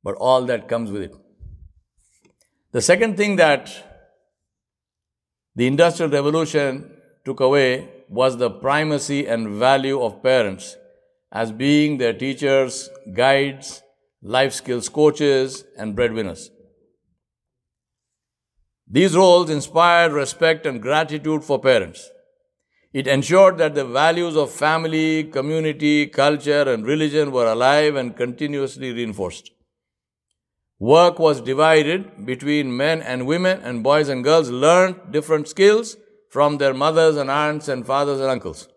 but 0.04 0.14
all 0.14 0.44
that 0.44 0.68
comes 0.68 0.92
with 0.92 1.02
it. 1.02 1.14
The 2.72 2.80
second 2.80 3.16
thing 3.16 3.36
that 3.36 3.85
the 5.56 5.66
Industrial 5.66 6.10
Revolution 6.10 6.90
took 7.24 7.40
away 7.40 7.88
was 8.08 8.36
the 8.36 8.50
primacy 8.50 9.26
and 9.26 9.48
value 9.48 10.00
of 10.02 10.22
parents 10.22 10.76
as 11.32 11.50
being 11.50 11.96
their 11.96 12.12
teachers, 12.12 12.90
guides, 13.14 13.82
life 14.22 14.52
skills 14.52 14.88
coaches, 14.88 15.64
and 15.78 15.96
breadwinners. 15.96 16.50
These 18.86 19.16
roles 19.16 19.50
inspired 19.50 20.12
respect 20.12 20.66
and 20.66 20.80
gratitude 20.80 21.42
for 21.42 21.58
parents. 21.58 22.10
It 22.92 23.06
ensured 23.06 23.58
that 23.58 23.74
the 23.74 23.84
values 23.84 24.36
of 24.36 24.50
family, 24.50 25.24
community, 25.24 26.06
culture, 26.06 26.70
and 26.72 26.86
religion 26.86 27.32
were 27.32 27.46
alive 27.46 27.96
and 27.96 28.16
continuously 28.16 28.92
reinforced. 28.92 29.50
Work 30.78 31.18
was 31.18 31.40
divided 31.40 32.26
between 32.26 32.76
men 32.76 33.00
and 33.00 33.26
women, 33.26 33.60
and 33.62 33.82
boys 33.82 34.08
and 34.08 34.22
girls 34.22 34.50
learned 34.50 35.10
different 35.10 35.48
skills 35.48 35.96
from 36.30 36.58
their 36.58 36.74
mothers 36.74 37.16
and 37.16 37.30
aunts 37.30 37.68
and 37.68 37.86
fathers 37.86 38.20
and 38.20 38.30
uncles. 38.30 38.68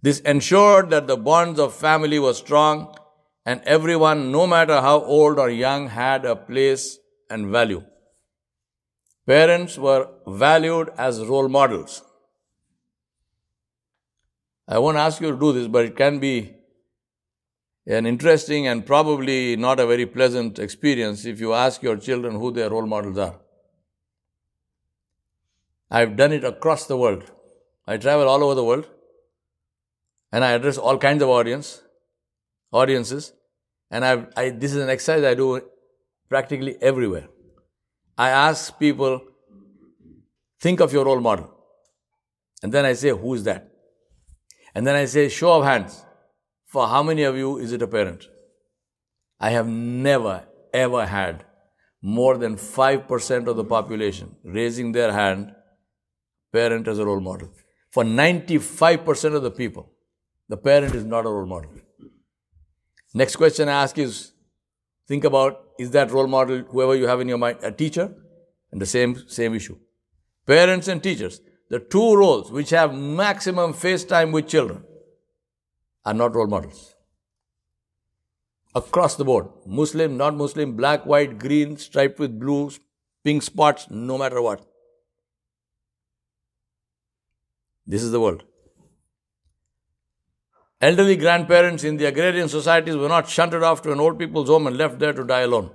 This 0.00 0.20
ensured 0.20 0.90
that 0.90 1.06
the 1.06 1.16
bonds 1.16 1.60
of 1.60 1.74
family 1.74 2.18
were 2.18 2.32
strong 2.32 2.96
and 3.44 3.60
everyone, 3.64 4.32
no 4.32 4.46
matter 4.46 4.80
how 4.80 5.02
old 5.02 5.38
or 5.38 5.50
young, 5.50 5.88
had 5.88 6.24
a 6.24 6.34
place 6.34 6.98
and 7.30 7.46
value. 7.46 7.84
Parents 9.26 9.78
were 9.78 10.08
valued 10.26 10.90
as 10.98 11.24
role 11.24 11.48
models. 11.48 12.02
I 14.66 14.78
won't 14.78 14.96
ask 14.96 15.20
you 15.20 15.30
to 15.30 15.38
do 15.38 15.52
this, 15.52 15.68
but 15.68 15.84
it 15.84 15.96
can 15.96 16.18
be 16.18 16.54
an 17.86 18.04
interesting 18.06 18.66
and 18.66 18.84
probably 18.84 19.56
not 19.56 19.78
a 19.78 19.86
very 19.86 20.06
pleasant 20.06 20.58
experience 20.58 21.24
if 21.24 21.40
you 21.40 21.52
ask 21.54 21.82
your 21.82 21.96
children 21.96 22.34
who 22.34 22.50
their 22.50 22.68
role 22.68 22.86
models 22.86 23.16
are. 23.16 23.38
I've 25.90 26.16
done 26.16 26.32
it 26.32 26.44
across 26.44 26.86
the 26.86 26.96
world. 26.96 27.30
I 27.86 27.96
travel 27.96 28.28
all 28.28 28.42
over 28.42 28.54
the 28.54 28.64
world 28.64 28.88
and 30.32 30.44
I 30.44 30.52
address 30.52 30.78
all 30.78 30.98
kinds 30.98 31.22
of 31.22 31.28
audience, 31.28 31.80
audiences, 32.72 33.32
and 33.90 34.04
I've, 34.04 34.26
I, 34.36 34.50
this 34.50 34.74
is 34.74 34.82
an 34.82 34.90
exercise 34.90 35.22
I 35.22 35.34
do 35.34 35.62
practically 36.28 36.76
everywhere. 36.82 37.28
I 38.18 38.30
ask 38.30 38.76
people, 38.78 39.20
think 40.58 40.80
of 40.80 40.92
your 40.92 41.04
role 41.04 41.20
model. 41.20 41.52
And 42.62 42.72
then 42.72 42.84
I 42.84 42.94
say, 42.94 43.10
who 43.10 43.34
is 43.34 43.44
that? 43.44 43.70
And 44.74 44.84
then 44.84 44.96
I 44.96 45.04
say, 45.04 45.28
show 45.28 45.52
of 45.52 45.64
hands. 45.64 46.04
For 46.66 46.88
how 46.88 47.02
many 47.02 47.22
of 47.22 47.36
you 47.36 47.58
is 47.58 47.72
it 47.72 47.82
a 47.82 47.86
parent? 47.86 48.28
I 49.38 49.50
have 49.50 49.68
never, 49.68 50.44
ever 50.74 51.06
had 51.06 51.44
more 52.02 52.36
than 52.36 52.56
5% 52.56 53.46
of 53.46 53.56
the 53.56 53.64
population 53.64 54.34
raising 54.44 54.92
their 54.92 55.12
hand, 55.12 55.54
parent 56.52 56.88
as 56.88 56.98
a 56.98 57.06
role 57.06 57.20
model. 57.20 57.50
For 57.90 58.04
95% 58.04 59.34
of 59.34 59.42
the 59.42 59.50
people, 59.50 59.90
the 60.48 60.56
parent 60.56 60.94
is 60.94 61.04
not 61.04 61.24
a 61.24 61.28
role 61.28 61.46
model. 61.46 61.70
Next 63.14 63.36
question 63.36 63.68
I 63.68 63.82
ask 63.82 63.96
is 63.98 64.32
think 65.06 65.24
about 65.24 65.62
is 65.78 65.90
that 65.92 66.10
role 66.10 66.26
model, 66.26 66.58
whoever 66.58 66.94
you 66.94 67.06
have 67.06 67.20
in 67.20 67.28
your 67.28 67.38
mind, 67.38 67.58
a 67.62 67.70
teacher? 67.70 68.14
And 68.72 68.80
the 68.80 68.86
same, 68.86 69.28
same 69.28 69.54
issue. 69.54 69.78
Parents 70.46 70.88
and 70.88 71.02
teachers, 71.02 71.40
the 71.70 71.78
two 71.78 72.16
roles 72.16 72.50
which 72.50 72.70
have 72.70 72.94
maximum 72.94 73.72
face 73.72 74.04
time 74.04 74.32
with 74.32 74.48
children, 74.48 74.84
are 76.06 76.14
not 76.14 76.34
role 76.34 76.46
models. 76.46 76.94
Across 78.74 79.16
the 79.16 79.24
board, 79.24 79.48
Muslim, 79.66 80.16
non 80.16 80.36
Muslim, 80.38 80.76
black, 80.76 81.04
white, 81.04 81.38
green, 81.38 81.76
striped 81.76 82.18
with 82.18 82.38
blue, 82.38 82.70
pink 83.24 83.42
spots, 83.42 83.88
no 83.90 84.16
matter 84.16 84.40
what. 84.40 84.66
This 87.86 88.02
is 88.02 88.12
the 88.12 88.20
world. 88.20 88.44
Elderly 90.80 91.16
grandparents 91.16 91.84
in 91.84 91.96
the 91.96 92.04
agrarian 92.04 92.48
societies 92.48 92.96
were 92.96 93.08
not 93.08 93.28
shunted 93.28 93.62
off 93.62 93.82
to 93.82 93.92
an 93.92 94.00
old 94.00 94.18
people's 94.18 94.48
home 94.48 94.66
and 94.66 94.76
left 94.76 94.98
there 94.98 95.14
to 95.14 95.24
die 95.24 95.40
alone. 95.40 95.70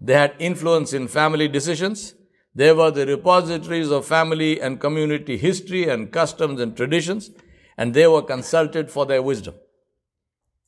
They 0.00 0.14
had 0.14 0.34
influence 0.38 0.92
in 0.92 1.06
family 1.08 1.46
decisions. 1.48 2.14
They 2.54 2.72
were 2.72 2.90
the 2.90 3.06
repositories 3.06 3.92
of 3.92 4.06
family 4.06 4.60
and 4.60 4.80
community 4.80 5.36
history 5.36 5.88
and 5.88 6.10
customs 6.10 6.60
and 6.60 6.76
traditions, 6.76 7.30
and 7.78 7.94
they 7.94 8.06
were 8.06 8.22
consulted 8.22 8.90
for 8.90 9.06
their 9.06 9.22
wisdom. 9.22 9.54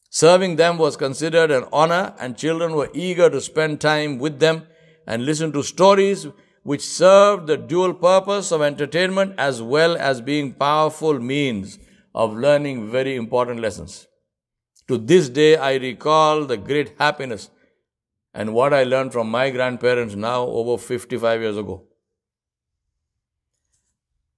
Serving 0.09 0.57
them 0.57 0.79
was 0.79 0.97
considered 0.97 1.50
an 1.50 1.64
honor, 1.73 2.14
and 2.19 2.38
children 2.38 2.73
were 2.75 2.90
eager 2.95 3.29
to 3.29 3.40
spend 3.40 3.81
time 3.81 4.19
with 4.19 4.38
them 4.38 4.67
and 5.07 5.26
listen 5.26 5.52
to 5.52 5.62
stories 5.62 6.26
which 6.62 6.83
served 6.83 7.47
the 7.47 7.57
dual 7.57 7.93
purpose 7.95 8.52
of 8.52 8.62
entertainment 8.62 9.35
as 9.38 9.61
well 9.61 9.97
as 9.97 10.21
being 10.21 10.52
powerful 10.52 11.19
means 11.19 11.79
of 12.14 12.37
learning 12.37 12.90
very 12.90 13.17
important 13.17 13.61
lessons. 13.61 14.07
To 14.88 14.99
this 14.99 15.29
day, 15.29 15.57
I 15.57 15.76
recall 15.76 16.45
the 16.45 16.57
great 16.57 16.95
happiness 16.99 17.50
and 18.35 18.52
what 18.55 18.75
I 18.75 18.85
learned 18.85 19.12
from 19.12 19.31
my 19.31 19.50
grandparents 19.50 20.14
now 20.14 20.43
over 20.43 20.76
55 20.76 21.40
years 21.40 21.57
ago. 21.57 21.85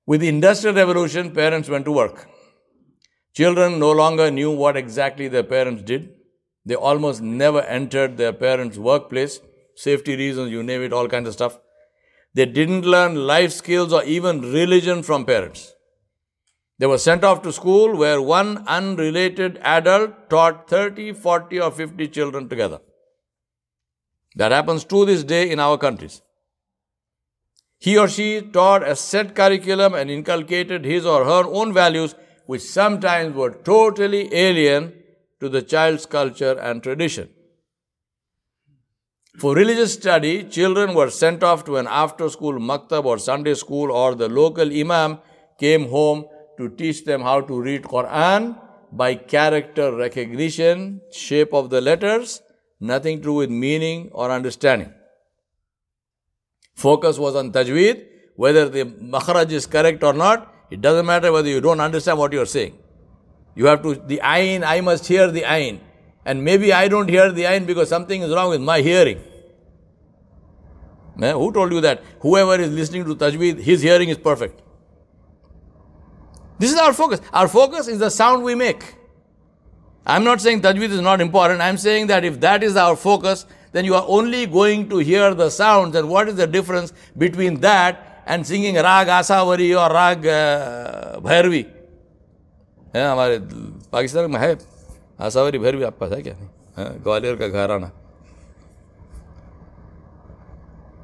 With 0.06 0.20
the 0.20 0.28
Industrial 0.28 0.74
Revolution, 0.76 1.30
parents 1.32 1.68
went 1.68 1.84
to 1.86 1.92
work. 1.92 2.28
Children 3.34 3.78
no 3.78 3.90
longer 3.92 4.30
knew 4.30 4.50
what 4.50 4.76
exactly 4.76 5.28
their 5.28 5.42
parents 5.42 5.82
did. 5.82 6.14
They 6.64 6.74
almost 6.74 7.22
never 7.22 7.62
entered 7.62 8.16
their 8.16 8.32
parents' 8.32 8.78
workplace 8.78 9.40
safety 9.74 10.16
reasons, 10.16 10.50
you 10.50 10.62
name 10.62 10.82
it, 10.82 10.92
all 10.92 11.08
kinds 11.08 11.28
of 11.28 11.34
stuff. 11.34 11.58
They 12.34 12.46
didn't 12.46 12.82
learn 12.82 13.26
life 13.26 13.52
skills 13.52 13.92
or 13.92 14.04
even 14.04 14.40
religion 14.40 15.02
from 15.02 15.24
parents. 15.24 15.74
They 16.78 16.86
were 16.86 16.98
sent 16.98 17.24
off 17.24 17.42
to 17.42 17.52
school 17.52 17.96
where 17.96 18.20
one 18.20 18.64
unrelated 18.66 19.58
adult 19.62 20.30
taught 20.30 20.68
30, 20.68 21.12
40, 21.12 21.60
or 21.60 21.70
50 21.70 22.08
children 22.08 22.48
together. 22.48 22.80
That 24.36 24.52
happens 24.52 24.84
to 24.84 25.04
this 25.04 25.22
day 25.24 25.50
in 25.50 25.60
our 25.60 25.76
countries. 25.76 26.22
He 27.78 27.98
or 27.98 28.08
she 28.08 28.40
taught 28.40 28.88
a 28.88 28.96
set 28.96 29.34
curriculum 29.34 29.94
and 29.94 30.10
inculcated 30.10 30.84
his 30.84 31.04
or 31.04 31.24
her 31.24 31.44
own 31.44 31.72
values, 31.72 32.14
which 32.46 32.62
sometimes 32.62 33.34
were 33.34 33.50
totally 33.50 34.34
alien 34.34 34.92
to 35.40 35.48
the 35.48 35.62
child's 35.62 36.06
culture 36.06 36.58
and 36.58 36.82
tradition. 36.82 37.28
For 39.38 39.54
religious 39.54 39.94
study, 39.94 40.44
children 40.44 40.94
were 40.94 41.10
sent 41.10 41.42
off 41.42 41.64
to 41.64 41.78
an 41.78 41.86
after 41.88 42.28
school 42.28 42.60
maktab 42.60 43.04
or 43.04 43.18
Sunday 43.18 43.54
school, 43.54 43.90
or 43.90 44.14
the 44.14 44.28
local 44.28 44.70
imam 44.70 45.18
came 45.58 45.88
home 45.88 46.26
to 46.58 46.68
teach 46.68 47.04
them 47.04 47.22
how 47.22 47.40
to 47.40 47.60
read 47.60 47.82
Quran 47.82 48.58
by 48.92 49.14
character 49.14 49.96
recognition, 49.96 51.00
shape 51.10 51.54
of 51.54 51.70
the 51.70 51.80
letters, 51.80 52.42
nothing 52.78 53.18
to 53.18 53.22
do 53.22 53.32
with 53.34 53.50
meaning 53.50 54.10
or 54.12 54.30
understanding. 54.30 54.92
Focus 56.74 57.18
was 57.18 57.34
on 57.34 57.52
tajweed, 57.52 58.06
whether 58.36 58.68
the 58.68 58.84
makhraj 58.84 59.50
is 59.50 59.66
correct 59.66 60.02
or 60.02 60.12
not, 60.12 60.51
it 60.72 60.80
doesn't 60.80 61.04
matter 61.04 61.30
whether 61.30 61.50
you 61.50 61.60
don't 61.60 61.80
understand 61.80 62.18
what 62.18 62.32
you're 62.32 62.46
saying. 62.46 62.78
You 63.54 63.66
have 63.66 63.82
to, 63.82 63.94
the 63.94 64.20
ayn, 64.24 64.64
I 64.64 64.80
must 64.80 65.06
hear 65.06 65.30
the 65.30 65.42
ayn. 65.42 65.80
And 66.24 66.42
maybe 66.42 66.72
I 66.72 66.88
don't 66.88 67.10
hear 67.10 67.30
the 67.30 67.42
ayn 67.42 67.66
because 67.66 67.90
something 67.90 68.22
is 68.22 68.30
wrong 68.30 68.48
with 68.48 68.62
my 68.62 68.80
hearing. 68.80 69.20
Eh? 71.20 71.32
Who 71.32 71.52
told 71.52 71.72
you 71.72 71.82
that? 71.82 72.02
Whoever 72.20 72.58
is 72.58 72.70
listening 72.70 73.04
to 73.04 73.14
tajweed, 73.14 73.58
his 73.58 73.82
hearing 73.82 74.08
is 74.08 74.16
perfect. 74.16 74.62
This 76.58 76.72
is 76.72 76.78
our 76.78 76.94
focus. 76.94 77.20
Our 77.34 77.48
focus 77.48 77.86
is 77.86 77.98
the 77.98 78.08
sound 78.08 78.42
we 78.42 78.54
make. 78.54 78.94
I'm 80.06 80.24
not 80.24 80.40
saying 80.40 80.62
tajweed 80.62 80.88
is 80.88 81.02
not 81.02 81.20
important. 81.20 81.60
I'm 81.60 81.76
saying 81.76 82.06
that 82.06 82.24
if 82.24 82.40
that 82.40 82.62
is 82.62 82.76
our 82.76 82.96
focus, 82.96 83.44
then 83.72 83.84
you 83.84 83.94
are 83.94 84.04
only 84.06 84.46
going 84.46 84.88
to 84.88 84.98
hear 84.98 85.34
the 85.34 85.50
sounds. 85.50 85.96
And 85.96 86.08
what 86.08 86.30
is 86.30 86.36
the 86.36 86.46
difference 86.46 86.94
between 87.18 87.60
that 87.60 88.11
and 88.25 88.45
singing 88.45 88.75
rag 88.75 89.07
asavari 89.07 89.71
or 89.75 89.89
rag 89.93 90.25
uh, 90.25 91.19
bhairvi? 91.19 91.65
है 92.95 93.07
हमारे 93.11 93.37
पाकिस्तान 93.91 94.31
में 94.31 94.39
है 94.39 94.57
आसावरी 95.21 95.59
भैर 95.59 95.75
भी 95.75 95.83
आपके 95.83 95.99
पास 95.99 96.11
है 96.11 96.21
क्या 96.23 96.33
नहीं 96.33 97.03
ग्वालियर 97.03 97.35
का 97.35 97.47
घराना 97.47 97.91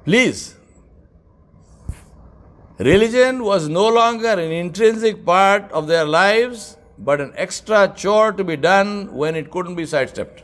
please 0.05 0.51
Religion 2.79 3.43
was 3.43 3.69
no 3.69 3.87
longer 3.87 4.31
an 4.43 4.51
intrinsic 4.51 5.23
part 5.25 5.71
of 5.71 5.85
their 5.87 6.05
lives, 6.05 6.75
but 6.97 7.21
an 7.21 7.31
extra 7.35 7.93
chore 7.95 8.31
to 8.31 8.43
be 8.43 8.55
done 8.57 9.13
when 9.13 9.35
it 9.35 9.51
couldn't 9.51 9.75
be 9.75 9.85
sidestepped. 9.85 10.41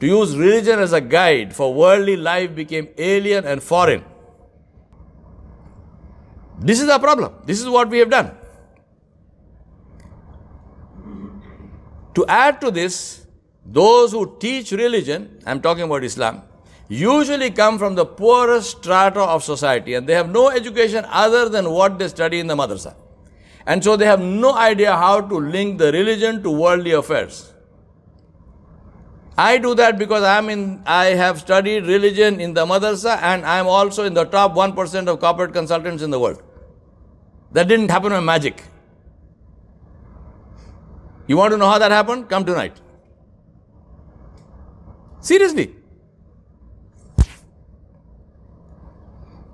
To 0.00 0.06
use 0.06 0.36
religion 0.36 0.80
as 0.80 0.94
a 0.94 1.02
guide 1.02 1.54
for 1.54 1.68
worldly 1.74 2.16
life 2.16 2.54
became 2.54 2.88
alien 2.96 3.44
and 3.44 3.62
foreign. 3.62 4.02
This 6.59 6.81
is 6.81 6.87
the 6.87 6.99
problem. 6.99 7.33
This 7.45 7.59
is 7.59 7.67
what 7.67 7.89
we 7.89 7.99
have 7.99 8.09
done. 8.09 8.31
To 12.15 12.25
add 12.27 12.61
to 12.61 12.71
this, 12.71 13.25
those 13.65 14.11
who 14.11 14.37
teach 14.39 14.71
religion, 14.71 15.39
I'm 15.45 15.61
talking 15.61 15.83
about 15.83 16.03
Islam, 16.03 16.43
usually 16.87 17.49
come 17.49 17.79
from 17.79 17.95
the 17.95 18.05
poorest 18.05 18.77
strata 18.77 19.21
of 19.21 19.43
society 19.43 19.93
and 19.95 20.05
they 20.05 20.13
have 20.13 20.29
no 20.29 20.49
education 20.49 21.05
other 21.09 21.49
than 21.49 21.71
what 21.71 21.97
they 21.97 22.07
study 22.07 22.39
in 22.39 22.47
the 22.47 22.55
madrasa. 22.55 22.95
And 23.65 23.83
so 23.83 23.95
they 23.95 24.05
have 24.05 24.21
no 24.21 24.53
idea 24.55 24.95
how 24.95 25.21
to 25.21 25.35
link 25.35 25.79
the 25.79 25.91
religion 25.91 26.43
to 26.43 26.51
worldly 26.51 26.91
affairs. 26.91 27.52
I 29.37 29.57
do 29.57 29.73
that 29.75 29.97
because 29.97 30.23
I'm 30.23 30.49
in, 30.49 30.83
I 30.85 31.05
have 31.05 31.39
studied 31.39 31.87
religion 31.87 32.39
in 32.39 32.53
the 32.53 32.65
madrasa 32.65 33.19
and 33.21 33.45
I'm 33.45 33.67
also 33.67 34.03
in 34.03 34.13
the 34.13 34.25
top 34.25 34.53
1% 34.53 35.07
of 35.07 35.19
corporate 35.19 35.53
consultants 35.53 36.03
in 36.03 36.11
the 36.11 36.19
world. 36.19 36.41
That 37.51 37.67
didn't 37.67 37.89
happen 37.89 38.11
by 38.11 38.19
magic. 38.19 38.63
You 41.25 41.37
want 41.37 41.51
to 41.51 41.57
know 41.57 41.67
how 41.67 41.79
that 41.79 41.91
happened? 41.91 42.29
Come 42.29 42.45
tonight. 42.45 42.79
Seriously. 45.19 45.73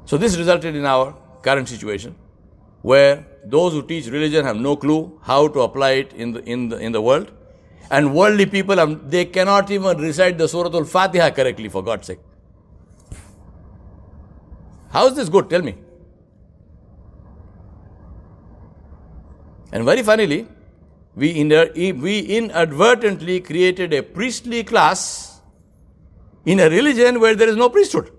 So, 0.06 0.18
this 0.18 0.36
resulted 0.36 0.76
in 0.76 0.86
our 0.86 1.16
current 1.44 1.70
situation 1.70 2.16
where 2.82 3.28
those 3.46 3.74
who 3.74 3.84
teach 3.86 4.08
religion 4.08 4.44
have 4.44 4.58
no 4.58 4.76
clue 4.76 5.20
how 5.22 5.48
to 5.48 5.62
apply 5.62 5.92
it 5.92 6.14
in 6.14 6.32
the, 6.32 6.44
in 6.44 6.70
the, 6.70 6.78
in 6.78 6.92
the 6.92 7.02
world. 7.02 7.32
And 7.92 8.14
worldly 8.14 8.46
people, 8.46 8.86
they 8.86 9.26
cannot 9.26 9.72
even 9.72 9.98
recite 9.98 10.38
the 10.38 10.48
Surah 10.48 10.76
Al 10.76 10.84
Fatiha 10.84 11.32
correctly, 11.32 11.70
for 11.70 11.84
God's 11.84 12.08
sake. 12.08 12.20
How 14.92 15.08
is 15.08 15.16
this 15.16 15.30
good? 15.30 15.50
Tell 15.50 15.62
me. 15.62 15.76
And 19.72 19.86
very 19.86 20.04
funnily, 20.04 20.48
we, 21.16 21.44
we 21.92 22.20
inadvertently 22.20 23.40
created 23.40 23.94
a 23.94 24.02
priestly 24.02 24.64
class 24.64 25.42
in 26.46 26.60
a 26.60 26.70
religion 26.70 27.20
where 27.20 27.36
there 27.36 27.50
is 27.50 27.56
no 27.56 27.70
priesthood. 27.70 28.12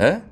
ها؟ 0.00 0.22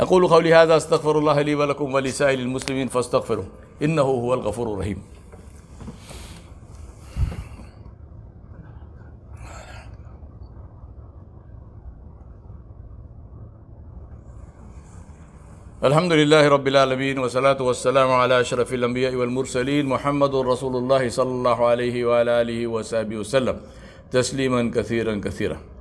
أقول 0.00 0.28
قولي 0.28 0.54
هذا 0.54 0.76
أستغفر 0.76 1.18
الله 1.18 1.42
لي 1.42 1.54
ولكم 1.54 1.94
ولسائر 1.94 2.38
المسلمين 2.38 2.88
فاستغفروا 2.88 3.44
إنه 3.82 4.02
هو 4.02 4.34
الغفور 4.34 4.74
الرحيم. 4.74 5.02
الحمد 15.84 16.12
لله 16.12 16.48
رب 16.48 16.68
العالمين 16.68 17.18
والصلاة 17.18 17.62
والسلام 17.62 18.10
على 18.10 18.40
أشرف 18.40 18.74
الأنبياء 18.74 19.14
والمرسلين 19.14 19.86
محمد 19.86 20.34
رسول 20.34 20.76
الله 20.76 21.08
صلى 21.08 21.30
الله 21.30 21.66
عليه 21.66 22.04
وعلى 22.04 22.40
آله 22.40 22.66
وصحبه 22.66 23.16
وسلم. 23.16 23.60
تسليما 24.10 24.70
كثيرا 24.74 25.20
كثيرا. 25.24 25.71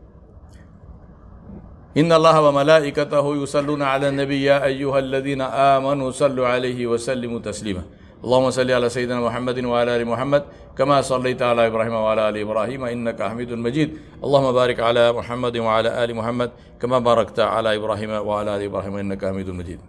إن 1.98 2.12
الله 2.12 2.42
وملائكته 2.42 3.44
يصلون 3.44 3.82
على 3.82 4.10
النبي 4.10 4.44
يا 4.44 4.64
أيها 4.66 5.00
الذين 5.00 5.42
آمنوا 5.42 6.12
صلوا 6.12 6.48
عليه 6.48 6.88
وسلموا 6.88 7.40
تسليما. 7.40 7.84
اللهم 8.24 8.50
صل 8.50 8.72
على 8.72 8.90
سيدنا 8.90 9.20
محمد 9.20 9.66
وعلى 9.66 9.96
آل 9.96 10.06
محمد 10.08 10.44
كما 10.78 11.02
صليت 11.02 11.42
على 11.42 11.68
إبراهيم 11.68 11.94
وعلى 11.94 12.30
آل 12.30 12.38
إبراهيم 12.38 12.82
إنك 12.86 13.22
حميد 13.22 13.52
مجيد. 13.54 13.90
اللهم 14.24 14.52
بارك 14.52 14.80
على 14.80 15.12
محمد 15.12 15.58
وعلى 15.58 16.04
آل 16.04 16.16
محمد 16.16 16.52
كما 16.82 17.00
باركت 17.00 17.40
على 17.40 17.76
إبراهيم 17.76 18.10
وعلى 18.10 18.56
آل 18.56 18.62
إبراهيم 18.62 18.96
إنك 18.98 19.26
حميد 19.26 19.50
مجيد. 19.50 19.80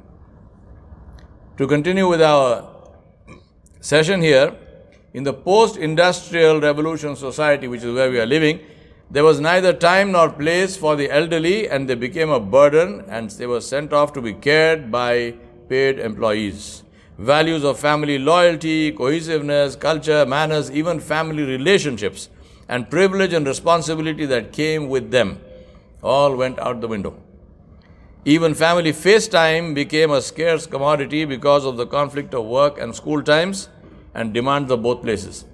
To 1.58 1.66
continue 1.68 2.08
with 2.08 2.22
our 2.22 2.64
session 3.80 4.22
here, 4.22 4.56
in 5.14 5.22
the 5.22 5.32
post 5.32 5.76
industrial 5.76 6.58
revolution 6.58 7.14
society, 7.14 7.68
which 7.68 7.84
is 7.84 7.94
where 7.94 8.10
we 8.10 8.18
are 8.18 8.26
living, 8.26 8.58
there 9.12 9.24
was 9.24 9.40
neither 9.40 9.74
time 9.74 10.12
nor 10.12 10.30
place 10.30 10.74
for 10.74 10.96
the 10.96 11.10
elderly, 11.10 11.68
and 11.68 11.86
they 11.86 11.94
became 11.94 12.30
a 12.30 12.40
burden 12.40 13.04
and 13.08 13.28
they 13.32 13.46
were 13.46 13.60
sent 13.60 13.92
off 13.92 14.14
to 14.14 14.22
be 14.22 14.32
cared 14.32 14.90
by 14.90 15.34
paid 15.68 15.98
employees. 15.98 16.82
Values 17.18 17.62
of 17.62 17.78
family 17.78 18.18
loyalty, 18.18 18.90
cohesiveness, 18.90 19.76
culture, 19.76 20.24
manners, 20.24 20.70
even 20.70 20.98
family 20.98 21.42
relationships, 21.42 22.30
and 22.70 22.88
privilege 22.88 23.34
and 23.34 23.46
responsibility 23.46 24.24
that 24.24 24.50
came 24.50 24.88
with 24.88 25.10
them 25.10 25.38
all 26.02 26.34
went 26.34 26.58
out 26.58 26.80
the 26.80 26.88
window. 26.88 27.14
Even 28.24 28.54
family 28.54 28.92
FaceTime 28.92 29.74
became 29.74 30.10
a 30.10 30.22
scarce 30.22 30.66
commodity 30.66 31.26
because 31.26 31.66
of 31.66 31.76
the 31.76 31.86
conflict 31.86 32.32
of 32.32 32.46
work 32.46 32.80
and 32.80 32.96
school 32.96 33.22
times 33.22 33.68
and 34.14 34.32
demands 34.32 34.72
of 34.72 34.82
both 34.82 35.02
places. 35.02 35.44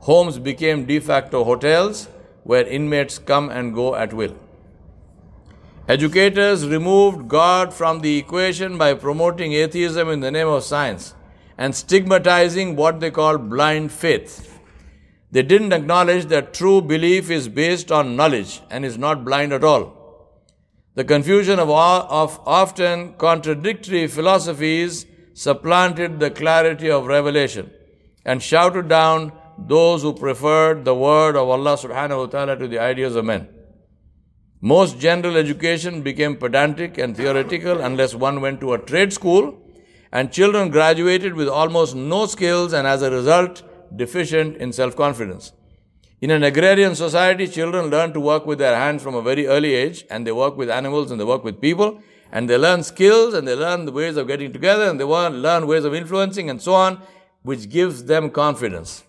Homes 0.00 0.38
became 0.38 0.84
de 0.84 1.00
facto 1.00 1.44
hotels 1.44 2.08
where 2.44 2.66
inmates 2.66 3.18
come 3.18 3.50
and 3.50 3.74
go 3.74 3.94
at 3.94 4.12
will. 4.12 4.36
Educators 5.88 6.66
removed 6.68 7.28
God 7.28 7.74
from 7.74 8.00
the 8.00 8.16
equation 8.18 8.78
by 8.78 8.94
promoting 8.94 9.52
atheism 9.52 10.08
in 10.08 10.20
the 10.20 10.30
name 10.30 10.46
of 10.46 10.62
science 10.62 11.14
and 11.58 11.74
stigmatizing 11.74 12.76
what 12.76 13.00
they 13.00 13.10
call 13.10 13.38
blind 13.38 13.92
faith. 13.92 14.58
They 15.32 15.42
didn't 15.42 15.72
acknowledge 15.72 16.26
that 16.26 16.54
true 16.54 16.80
belief 16.80 17.30
is 17.30 17.48
based 17.48 17.92
on 17.92 18.16
knowledge 18.16 18.62
and 18.70 18.84
is 18.84 18.98
not 18.98 19.24
blind 19.24 19.52
at 19.52 19.64
all. 19.64 19.96
The 20.94 21.04
confusion 21.04 21.58
of, 21.58 21.70
of 21.70 22.40
often 22.46 23.14
contradictory 23.14 24.06
philosophies 24.06 25.06
supplanted 25.34 26.18
the 26.18 26.30
clarity 26.30 26.90
of 26.90 27.06
revelation 27.06 27.70
and 28.24 28.42
shouted 28.42 28.88
down 28.88 29.32
those 29.66 30.02
who 30.02 30.12
preferred 30.12 30.84
the 30.84 30.94
word 30.94 31.36
of 31.36 31.48
Allah 31.48 31.76
subhanahu 31.76 32.18
wa 32.18 32.26
ta'ala 32.26 32.56
to 32.56 32.68
the 32.68 32.78
ideas 32.78 33.16
of 33.16 33.24
men. 33.24 33.48
Most 34.60 34.98
general 34.98 35.36
education 35.36 36.02
became 36.02 36.36
pedantic 36.36 36.98
and 36.98 37.16
theoretical 37.16 37.80
unless 37.80 38.14
one 38.14 38.40
went 38.40 38.60
to 38.60 38.74
a 38.74 38.78
trade 38.78 39.12
school, 39.12 39.58
and 40.12 40.32
children 40.32 40.70
graduated 40.70 41.34
with 41.34 41.48
almost 41.48 41.94
no 41.94 42.26
skills 42.26 42.72
and 42.72 42.86
as 42.86 43.00
a 43.02 43.10
result 43.10 43.62
deficient 43.96 44.56
in 44.56 44.72
self 44.72 44.96
confidence. 44.96 45.52
In 46.20 46.30
an 46.30 46.42
agrarian 46.42 46.94
society, 46.94 47.46
children 47.46 47.86
learn 47.86 48.12
to 48.12 48.20
work 48.20 48.44
with 48.44 48.58
their 48.58 48.76
hands 48.76 49.02
from 49.02 49.14
a 49.14 49.22
very 49.22 49.46
early 49.46 49.74
age, 49.74 50.04
and 50.10 50.26
they 50.26 50.32
work 50.32 50.56
with 50.56 50.68
animals 50.68 51.10
and 51.10 51.18
they 51.18 51.24
work 51.24 51.42
with 51.42 51.60
people, 51.60 52.02
and 52.30 52.48
they 52.48 52.58
learn 52.58 52.82
skills 52.82 53.34
and 53.34 53.48
they 53.48 53.54
learn 53.54 53.86
the 53.86 53.92
ways 53.92 54.16
of 54.16 54.26
getting 54.26 54.52
together 54.52 54.84
and 54.84 55.00
they 55.00 55.04
learn 55.04 55.66
ways 55.66 55.84
of 55.84 55.94
influencing 55.94 56.50
and 56.50 56.60
so 56.60 56.74
on, 56.74 57.00
which 57.42 57.70
gives 57.70 58.04
them 58.04 58.30
confidence. 58.30 59.04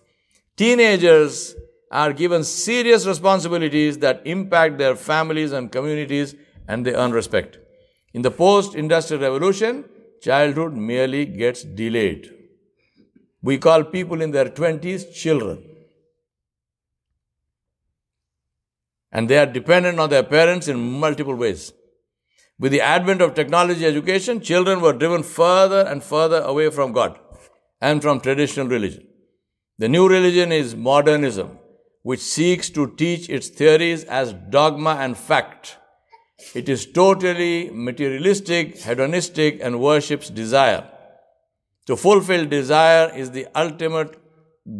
Teenagers 0.56 1.54
are 1.90 2.12
given 2.12 2.44
serious 2.44 3.06
responsibilities 3.06 3.98
that 3.98 4.22
impact 4.24 4.78
their 4.78 4.96
families 4.96 5.52
and 5.52 5.70
communities 5.72 6.34
and 6.68 6.86
they 6.86 6.94
earn 6.94 7.12
respect. 7.12 7.58
In 8.14 8.22
the 8.22 8.30
post 8.30 8.74
industrial 8.74 9.22
revolution, 9.22 9.84
childhood 10.22 10.74
merely 10.74 11.24
gets 11.26 11.62
delayed. 11.62 12.32
We 13.42 13.58
call 13.58 13.84
people 13.84 14.22
in 14.22 14.30
their 14.30 14.46
20s 14.46 15.12
children. 15.14 15.64
And 19.10 19.28
they 19.28 19.38
are 19.38 19.46
dependent 19.46 19.98
on 19.98 20.10
their 20.10 20.22
parents 20.22 20.68
in 20.68 20.78
multiple 20.78 21.34
ways. 21.34 21.72
With 22.58 22.72
the 22.72 22.80
advent 22.80 23.20
of 23.20 23.34
technology 23.34 23.84
education, 23.84 24.40
children 24.40 24.80
were 24.80 24.92
driven 24.92 25.22
further 25.22 25.80
and 25.80 26.02
further 26.02 26.40
away 26.40 26.70
from 26.70 26.92
God 26.92 27.18
and 27.80 28.00
from 28.00 28.20
traditional 28.20 28.68
religion. 28.68 29.06
The 29.78 29.88
new 29.88 30.08
religion 30.08 30.52
is 30.52 30.76
modernism, 30.76 31.58
which 32.02 32.20
seeks 32.20 32.70
to 32.70 32.94
teach 32.96 33.28
its 33.28 33.48
theories 33.48 34.04
as 34.04 34.32
dogma 34.32 34.96
and 35.00 35.16
fact. 35.16 35.78
It 36.54 36.68
is 36.68 36.86
totally 36.86 37.70
materialistic, 37.70 38.78
hedonistic, 38.78 39.60
and 39.62 39.80
worships 39.80 40.28
desire. 40.28 40.88
To 41.86 41.96
fulfill 41.96 42.46
desire 42.46 43.12
is 43.14 43.30
the 43.30 43.46
ultimate 43.54 44.18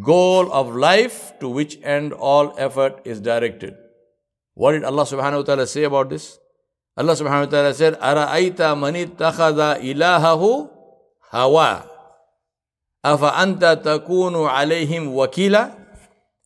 goal 0.00 0.52
of 0.52 0.74
life 0.74 1.33
to 1.40 1.48
which 1.48 1.78
end 1.83 2.12
all 2.12 2.55
effort 2.59 3.00
is 3.05 3.20
directed. 3.20 3.74
What 4.55 4.72
did 4.72 4.85
Allah 4.85 5.02
subhanahu 5.02 5.38
wa 5.38 5.42
ta'ala 5.42 5.66
say 5.66 5.85
about 5.85 6.11
this? 6.11 6.38
Allah 6.96 7.14
subhanahu 7.14 7.46
wa 7.46 7.50
ta'ala 7.50 7.74
said, 7.74 7.98
Ara'aita 7.98 8.78
mani 8.78 9.07
takhada 9.07 9.81
ilahahu 9.81 10.70
hawa. 11.31 11.88
Anta 13.05 13.83
takunu 13.83 14.49
alayhim 14.49 15.12
wakila. 15.12 15.79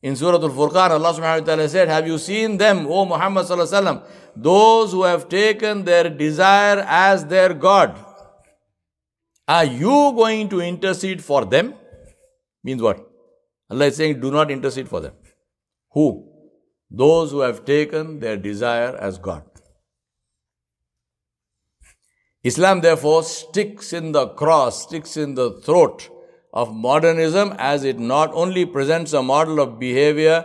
In 0.03 0.15
Surah 0.15 0.43
Al-Furqan, 0.43 0.91
Allah 0.91 1.13
subhanahu 1.13 1.41
wa 1.41 1.47
ta'ala 1.47 1.69
said, 1.69 1.89
Have 1.89 2.07
you 2.07 2.19
seen 2.19 2.59
them, 2.59 2.87
O 2.87 3.05
Muhammad 3.05 3.47
sallallahu 3.47 3.83
alayhi 3.83 4.01
wa 4.01 4.07
those 4.37 4.93
who 4.93 5.03
have 5.03 5.29
taken 5.29 5.85
their 5.85 6.11
desire 6.11 6.85
as 6.87 7.25
their 7.27 7.55
God? 7.55 7.99
Are 9.49 9.65
you 9.65 10.13
going 10.15 10.49
to 10.51 10.61
intercede 10.61 11.23
for 11.23 11.45
them? 11.45 11.75
Means 12.63 12.83
what? 12.83 13.01
Allah 13.71 13.87
is 13.87 13.97
saying, 13.97 14.21
do 14.21 14.31
not 14.31 14.51
intercede 14.51 14.89
for 14.89 15.01
them. 15.01 15.15
Who? 15.93 16.29
Those 16.91 17.31
who 17.31 17.41
have 17.41 17.65
taken 17.65 18.21
their 18.21 18.37
desire 18.37 18.97
as 18.97 19.19
God. 19.19 19.45
Islam, 22.45 22.81
therefore, 22.81 23.25
sticks 23.25 23.93
in 23.93 24.13
the 24.13 24.29
cross, 24.29 24.85
sticks 24.85 25.17
in 25.17 25.35
the 25.35 25.61
throat 25.63 26.09
of 26.63 26.75
modernism 26.75 27.55
as 27.59 27.85
it 27.85 27.99
not 27.99 28.33
only 28.43 28.65
presents 28.65 29.13
a 29.13 29.23
model 29.23 29.61
of 29.61 29.79
behavior 29.79 30.37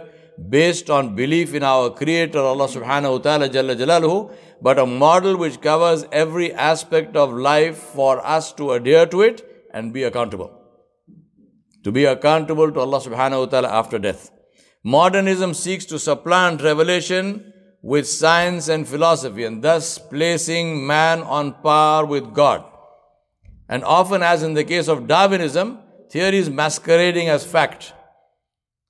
based 0.49 0.89
on 0.89 1.15
belief 1.15 1.53
in 1.53 1.63
our 1.63 1.89
Creator, 1.89 2.39
Allah 2.39 2.67
subhanahu 2.67 3.11
wa 3.13 3.17
ta'ala, 3.19 3.49
Jalla 3.49 3.75
Jalaluhu, 3.81 4.33
but 4.61 4.77
a 4.77 4.85
model 4.85 5.37
which 5.37 5.61
covers 5.61 6.05
every 6.11 6.51
aspect 6.53 7.15
of 7.15 7.31
life 7.31 7.77
for 7.77 8.25
us 8.25 8.51
to 8.53 8.71
adhere 8.71 9.05
to 9.05 9.21
it 9.21 9.45
and 9.73 9.93
be 9.93 10.03
accountable. 10.03 10.51
To 11.85 11.91
be 11.91 12.03
accountable 12.05 12.71
to 12.71 12.79
Allah 12.81 12.99
subhanahu 12.99 13.45
wa 13.45 13.45
ta'ala 13.45 13.69
after 13.69 13.97
death. 13.97 14.31
Modernism 14.83 15.53
seeks 15.53 15.85
to 15.85 15.99
supplant 15.99 16.61
revelation 16.61 17.53
with 17.81 18.07
science 18.07 18.67
and 18.67 18.85
philosophy 18.87 19.45
and 19.45 19.63
thus 19.63 19.97
placing 19.97 20.85
man 20.85 21.21
on 21.21 21.53
par 21.61 22.05
with 22.05 22.33
God. 22.33 22.65
And 23.69 23.85
often, 23.85 24.21
as 24.21 24.43
in 24.43 24.53
the 24.53 24.65
case 24.65 24.89
of 24.89 25.07
Darwinism, 25.07 25.79
theories 26.11 26.49
masquerading 26.49 27.29
as 27.29 27.45
fact. 27.45 27.93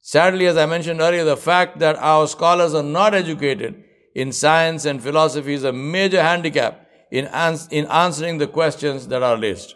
Sadly, 0.02 0.48
as 0.48 0.58
I 0.58 0.66
mentioned 0.66 1.00
earlier, 1.00 1.24
the 1.24 1.38
fact 1.38 1.78
that 1.80 1.96
our 1.98 2.28
scholars 2.28 2.74
are 2.74 2.84
not 2.84 3.14
educated 3.14 3.84
in 4.16 4.32
science 4.32 4.86
and 4.86 5.02
philosophy 5.02 5.54
is 5.54 5.64
a 5.64 5.72
major 5.72 6.22
handicap 6.22 6.88
in, 7.12 7.28
ans- 7.28 7.68
in 7.70 7.86
answering 7.88 8.40
the 8.40 8.48
questions 8.48 9.08
that 9.10 9.22
are 9.22 9.40
raised. 9.40 9.76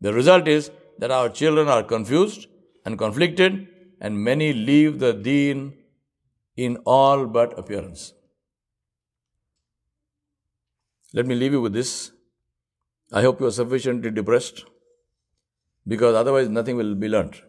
The 0.00 0.14
result 0.14 0.48
is 0.48 0.70
that 0.98 1.10
our 1.10 1.28
children 1.28 1.68
are 1.68 1.82
confused 1.82 2.46
and 2.86 2.98
conflicted, 2.98 3.68
and 4.00 4.22
many 4.22 4.52
leave 4.52 4.98
the 4.98 5.12
deen 5.12 5.74
in 6.56 6.76
all 6.86 7.26
but 7.26 7.58
appearance. 7.58 8.14
Let 11.12 11.26
me 11.26 11.34
leave 11.34 11.52
you 11.52 11.60
with 11.60 11.72
this. 11.72 12.12
I 13.12 13.22
hope 13.22 13.40
you 13.40 13.46
are 13.46 13.52
sufficiently 13.52 14.10
depressed 14.10 14.64
because 15.86 16.14
otherwise 16.14 16.48
nothing 16.48 16.76
will 16.76 16.94
be 16.94 17.08
learnt. 17.08 17.42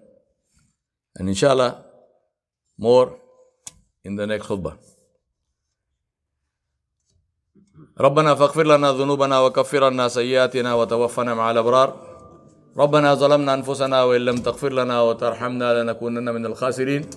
And 1.15 1.27
inshallah, 1.29 1.83
more 2.77 3.17
in 4.03 4.15
the 4.15 4.27
next 4.27 4.47
khutbah. 4.47 4.77
ربنا 7.99 8.35
فاغفر 8.35 8.63
لنا 8.63 8.91
ذنوبنا 8.91 9.39
وكفر 9.39 9.83
عنا 9.83 10.07
سيئاتنا 10.07 10.73
وتوفنا 10.73 11.33
مع 11.33 11.51
الأبرار. 11.51 11.89
ربنا 12.77 13.13
ظلمنا 13.13 13.53
أنفسنا 13.53 14.03
وإن 14.03 14.21
لم 14.21 14.37
تغفر 14.37 14.73
لنا 14.73 15.01
وترحمنا 15.01 15.83
لنكونن 15.83 16.33
من 16.33 16.45
الخاسرين. 16.45 17.09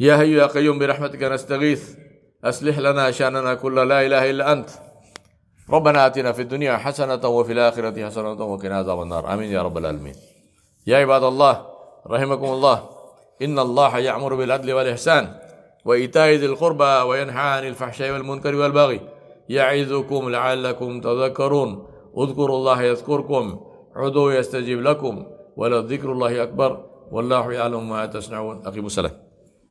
يا 0.00 0.20
هي 0.20 0.32
يا 0.32 0.46
قيوم 0.46 0.78
برحمتك 0.78 1.22
نستغيث. 1.22 1.94
أصلح 2.44 2.78
لنا 2.78 3.10
شأننا 3.10 3.54
كل 3.54 3.88
لا 3.88 4.06
إله 4.06 4.30
إلا 4.30 4.52
أنت. 4.52 4.70
ربنا 5.70 6.06
آتنا 6.06 6.32
في 6.32 6.42
الدنيا 6.42 6.76
حسنة 6.76 7.28
وفي 7.28 7.52
الآخرة 7.52 8.06
حسنة 8.06 8.44
وقنا 8.44 8.76
عذاب 8.76 9.02
النار. 9.02 9.34
آمين 9.34 9.50
يا 9.50 9.62
رب 9.62 9.78
العالمين. 9.78 10.14
يا 10.86 10.96
عباد 10.96 11.22
الله 11.22 11.66
رحمكم 12.06 12.44
الله. 12.44 12.82
إن 13.42 13.58
الله 13.58 13.98
يأمر 13.98 14.34
بالعدل 14.34 14.72
والإحسان 14.72 15.34
وإيتاء 15.84 16.30
ذي 16.30 16.46
القربى 16.46 17.08
وينهى 17.08 17.40
عن 17.40 17.66
الفحشاء 17.66 18.12
والمنكر 18.12 18.54
والبغي 18.54 19.00
يعظكم 19.48 20.30
لعلكم 20.30 21.00
تذكرون. 21.00 21.86
اذكروا 22.18 22.56
الله 22.56 22.82
يذكركم 22.82 23.60
عدوا 23.96 24.32
يستجيب 24.32 24.82
لكم 24.82 25.26
ولذكر 25.56 26.12
الله 26.12 26.42
أكبر. 26.42 26.86
والله 27.10 27.52
يعلم 27.52 27.88
ما 27.88 28.06
تصنعون. 28.06 28.62
أقيموا 28.66 28.86
السلام 28.86 29.25